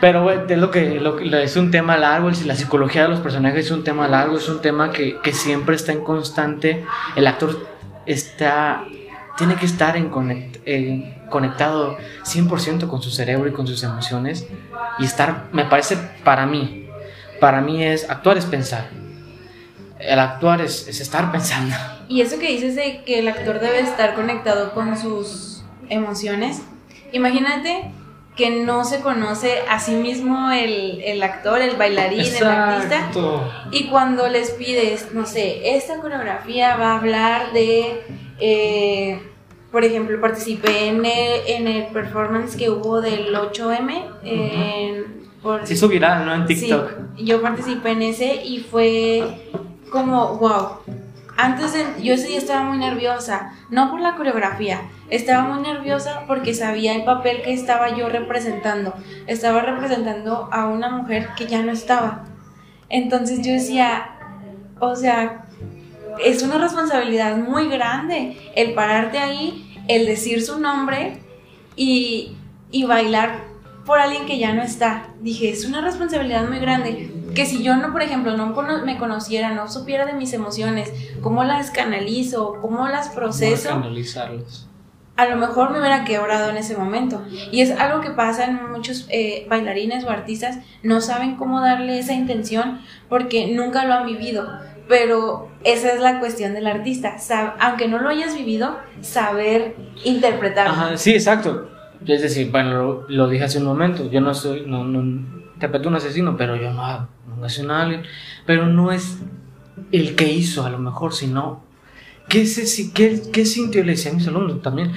[0.00, 3.70] Pero es lo que, lo es un tema largo, la psicología de los personajes es
[3.72, 6.84] un tema largo, es un tema que, que siempre está en constante.
[7.16, 7.66] El actor
[8.06, 8.84] está,
[9.36, 14.46] tiene que estar en conect- conectado 100% con su cerebro y con sus emociones
[15.00, 16.87] y estar, me parece, para mí,
[17.40, 18.88] para mí es actuar es pensar.
[19.98, 21.74] El actuar es, es estar pensando.
[22.08, 26.62] Y eso que dices de que el actor debe estar conectado con sus emociones,
[27.12, 27.90] imagínate
[28.36, 33.08] que no se conoce a sí mismo el, el actor, el bailarín, el artista.
[33.72, 38.00] Y cuando les pides, no sé, esta coreografía va a hablar de,
[38.38, 39.20] eh,
[39.72, 44.04] por ejemplo, participé en el, en el performance que hubo del 8M.
[44.22, 45.17] en-
[45.48, 46.34] por- Se hizo viral, ¿no?
[46.34, 46.90] En TikTok.
[47.16, 49.24] Sí, yo participé en ese y fue
[49.90, 50.68] como, wow.
[51.38, 56.24] Antes de, yo ese día estaba muy nerviosa, no por la coreografía, estaba muy nerviosa
[56.26, 58.92] porque sabía el papel que estaba yo representando.
[59.26, 62.24] Estaba representando a una mujer que ya no estaba.
[62.90, 64.10] Entonces yo decía,
[64.80, 65.44] o sea,
[66.24, 71.20] es una responsabilidad muy grande el pararte ahí, el decir su nombre
[71.76, 72.36] y,
[72.72, 73.44] y bailar
[73.88, 75.08] por alguien que ya no está.
[75.20, 77.10] Dije, es una responsabilidad muy grande.
[77.34, 81.42] Que si yo no, por ejemplo, no me conociera, no supiera de mis emociones, cómo
[81.42, 83.70] las canalizo, cómo las proceso,
[85.16, 87.22] a lo mejor me hubiera quebrado en ese momento.
[87.50, 91.98] Y es algo que pasa en muchos eh, bailarines o artistas, no saben cómo darle
[91.98, 94.48] esa intención porque nunca lo han vivido.
[94.88, 99.74] Pero esa es la cuestión del artista, sab- aunque no lo hayas vivido, saber
[100.04, 100.72] interpretarlo.
[100.72, 101.68] Ajá, sí, exacto.
[102.06, 105.00] Es decir, bueno, lo, lo dije hace un momento, yo no soy, no, no,
[105.54, 108.02] interpreto un asesino, pero yo no, no asesino a alguien,
[108.46, 109.18] pero no es
[109.92, 111.64] el que hizo a lo mejor, sino
[112.28, 114.92] qué, se, qué, qué sintió, le decía a mis alumnos también,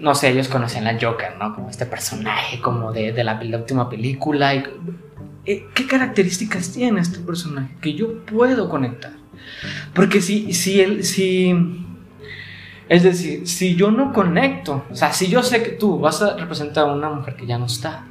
[0.00, 1.54] no sé, ellos conocen a Joker, ¿no?
[1.54, 4.62] Como este personaje, como de, de la, la última película, y,
[5.46, 9.12] eh, ¿qué características tiene este personaje que yo puedo conectar?
[9.94, 11.86] Porque si, si, él, si
[12.90, 16.36] es decir, si yo no conecto, o sea, si yo sé que tú vas a
[16.36, 18.04] representar a una mujer que ya no está,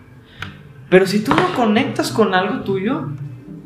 [0.89, 3.09] pero si tú no conectas con algo tuyo,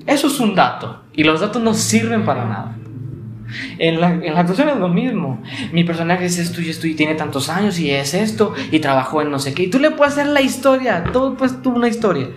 [0.08, 1.04] eso es un dato.
[1.14, 2.76] Y los datos no sirven para nada.
[3.78, 5.40] En la, actuación es lo mismo.
[5.72, 9.38] Mi personaje es esto y tiene tantos años y es esto y trabajó en no
[9.38, 9.64] sé qué.
[9.64, 12.30] Y tú le puedes hacer la historia, todo pues tú una historia.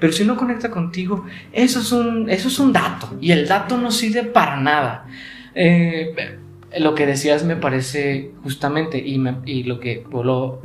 [0.00, 3.16] Pero si no conecta contigo, eso es un, eso es un dato.
[3.20, 5.06] Y el dato no sirve para nada.
[5.54, 6.40] Eh,
[6.78, 10.60] lo que decías me parece justamente, y, me- y lo que lo,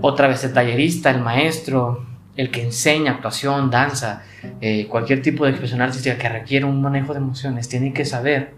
[0.00, 2.04] otra vez el tallerista, el maestro,
[2.36, 4.22] el que enseña actuación, danza,
[4.60, 8.54] eh, cualquier tipo de expresión artística que requiera un manejo de emociones, tiene que saber,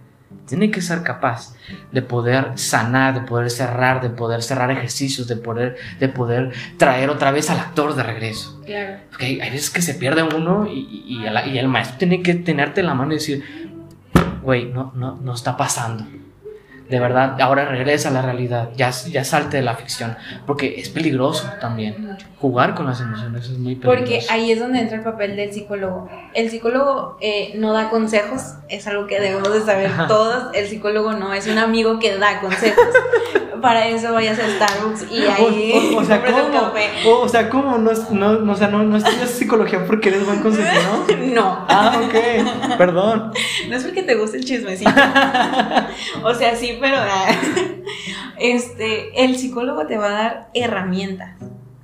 [0.47, 1.55] tiene que ser capaz
[1.91, 7.09] de poder sanar, de poder cerrar, de poder cerrar ejercicios, de poder, de poder traer
[7.11, 8.61] otra vez al actor de regreso.
[8.67, 8.99] Claro.
[9.11, 11.97] Porque hay, hay veces que se pierde uno y, y- y el, y el maestro
[11.99, 13.43] tiene que tenerte en la mano y decir,
[14.43, 16.05] güey, no, no, no está pasando.
[16.91, 20.89] De verdad, ahora regresa a la realidad, ya, ya salte de la ficción, porque es
[20.89, 22.19] peligroso también.
[22.41, 23.99] Jugar con las emociones es muy peligroso.
[23.99, 26.09] Porque ahí es donde entra el papel del psicólogo.
[26.35, 30.55] El psicólogo eh, no da consejos, es algo que debemos de saber todos.
[30.55, 32.85] El psicólogo no es un amigo que da consejos.
[33.61, 36.51] Para eso vayas a Starbucks y ahí O, o- o sea, ¿cómo?
[36.53, 36.89] café.
[37.07, 37.79] O, o sea, ¿cómo?
[37.79, 41.17] No, es- no, no, o sea, no, no estudias psicología porque eres buen consejero, ¿no?
[41.35, 43.33] No, Ah, ok, perdón.
[43.69, 44.91] no es porque te guste el chismecito.
[46.25, 47.27] o sea, sí, pero ah,
[48.39, 51.37] este, el psicólogo te va a dar herramientas.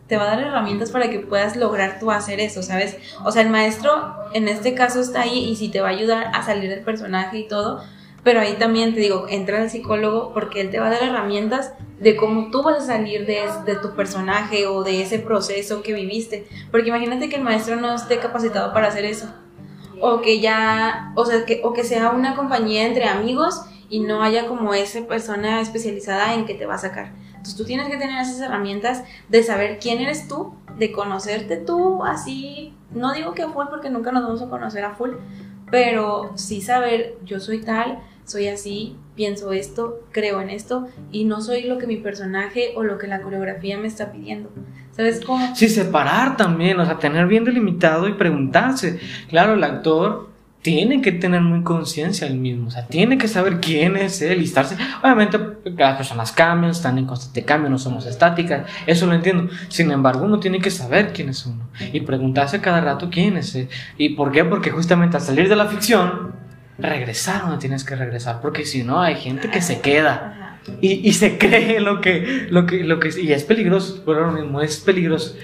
[0.07, 2.97] Te va a dar herramientas para que puedas lograr tú hacer eso, ¿sabes?
[3.25, 6.31] O sea, el maestro en este caso está ahí y sí te va a ayudar
[6.33, 7.83] a salir del personaje y todo,
[8.27, 11.75] pero ahí también te digo, entra el psicólogo porque él te va a dar herramientas
[12.01, 15.93] de cómo tú vas a salir de, de tu personaje o de ese proceso que
[15.93, 16.45] viviste.
[16.73, 19.33] Porque imagínate que el maestro no esté capacitado para hacer eso
[20.01, 24.25] o que ya, o sea, que, o que sea una compañía entre amigos y no
[24.25, 27.13] haya como esa persona especializada en que te va a sacar.
[27.29, 32.05] Entonces tú tienes que tener esas herramientas de saber quién eres tú, de conocerte tú
[32.05, 35.13] así, no digo que a full porque nunca nos vamos a conocer a full,
[35.71, 41.41] pero sí saber yo soy tal, soy así, pienso esto, creo en esto y no
[41.41, 44.51] soy lo que mi personaje o lo que la coreografía me está pidiendo.
[44.91, 45.55] ¿Sabes cómo?
[45.55, 48.99] Sí, separar también, o sea, tener bien delimitado y preguntarse.
[49.29, 50.31] Claro, el actor
[50.63, 54.41] tiene que tener muy conciencia él mismo, o sea, tiene que saber quién es él
[54.41, 54.77] y estarse.
[55.01, 55.39] Obviamente,
[55.77, 59.49] las personas cambian, están en constante cambio, no somos estáticas, eso lo entiendo.
[59.69, 63.55] Sin embargo, uno tiene que saber quién es uno y preguntarse cada rato quién es
[63.55, 63.69] él.
[63.97, 64.45] ¿Y por qué?
[64.45, 66.46] Porque justamente al salir de la ficción,
[66.79, 70.43] regresar donde tienes que regresar, porque si no, hay gente que se queda.
[70.81, 74.33] Y, y se cree lo que, lo que, lo que, y es peligroso, por lo
[74.33, 75.37] mismo, es peligroso.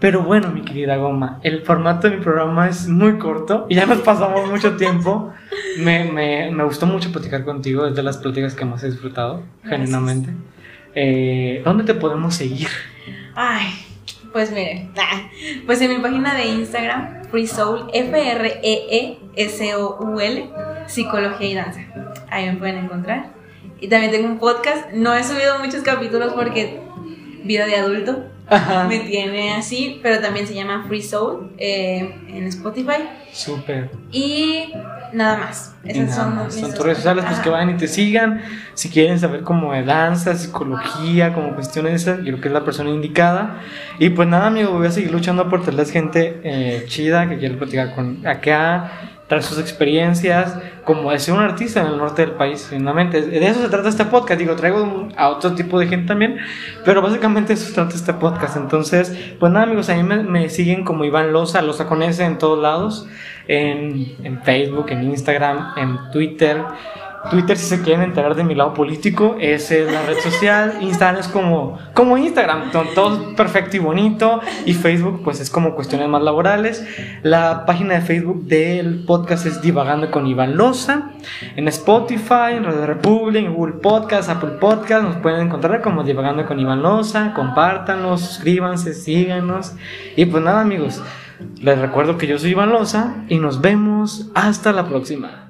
[0.00, 3.86] Pero bueno, mi querida Goma, el formato de mi programa es muy corto y ya
[3.86, 5.32] nos pasamos mucho tiempo.
[5.78, 9.42] Me, me, me gustó mucho platicar contigo, es de las pláticas que más he disfrutado,
[9.62, 9.88] Gracias.
[9.90, 10.30] genuinamente.
[10.94, 12.68] Eh, ¿Dónde te podemos seguir?
[13.34, 13.66] Ay,
[14.32, 15.28] pues miren, ah,
[15.66, 17.90] pues en mi página de Instagram, Free Soul,
[19.34, 20.50] F-R-E-E-S-O-U-L,
[20.86, 21.80] Psicología y Danza.
[22.30, 23.32] Ahí me pueden encontrar.
[23.80, 24.92] Y también tengo un podcast.
[24.92, 26.80] No he subido muchos capítulos porque
[27.42, 28.84] vida de adulto, Ajá.
[28.84, 33.08] me tiene así, pero también se llama Free Soul eh, en Spotify.
[33.32, 33.90] Súper.
[34.12, 34.72] Y
[35.12, 35.74] nada más.
[35.84, 36.60] Esas nada son más.
[36.60, 37.42] dos tus redes sociales, pues Ajá.
[37.44, 38.42] que vayan y te sigan.
[38.74, 42.64] Si quieren saber como de danza, psicología, como cuestiones esas, yo creo que es la
[42.64, 43.60] persona indicada.
[43.98, 47.56] Y pues nada, amigo, voy a seguir luchando por tener gente eh, chida que quiere
[47.56, 48.92] platicar con acá,
[49.28, 53.22] traer sus experiencias, como de ser un artista en el norte del país, finalmente.
[53.22, 54.38] De eso se trata este podcast.
[54.38, 56.38] Digo, traigo a otro tipo de gente también,
[56.84, 58.56] pero básicamente eso se trata este podcast.
[58.56, 62.22] Entonces, pues nada, amigos, a mí me, me siguen como Iván Loza, Loza con S
[62.24, 63.08] en todos lados,
[63.48, 66.62] en, en Facebook, en Instagram, en Twitter.
[67.30, 70.78] Twitter, si se quieren enterar de mi lado político, esa es la red social.
[70.80, 74.40] Instagram es como, como Instagram, to- todo perfecto y bonito.
[74.66, 76.84] Y Facebook, pues es como cuestiones más laborales.
[77.22, 81.10] La página de Facebook del podcast es Divagando con Iván Loza.
[81.54, 86.44] En Spotify, en Radio Republic, en Google Podcast, Apple Podcast, nos pueden encontrar como Divagando
[86.44, 87.34] con Iván Loza.
[87.34, 89.76] Compártanos, suscríbanse, síganos.
[90.16, 91.00] Y pues nada, amigos,
[91.60, 92.72] les recuerdo que yo soy Iván
[93.28, 95.41] y nos vemos hasta la próxima.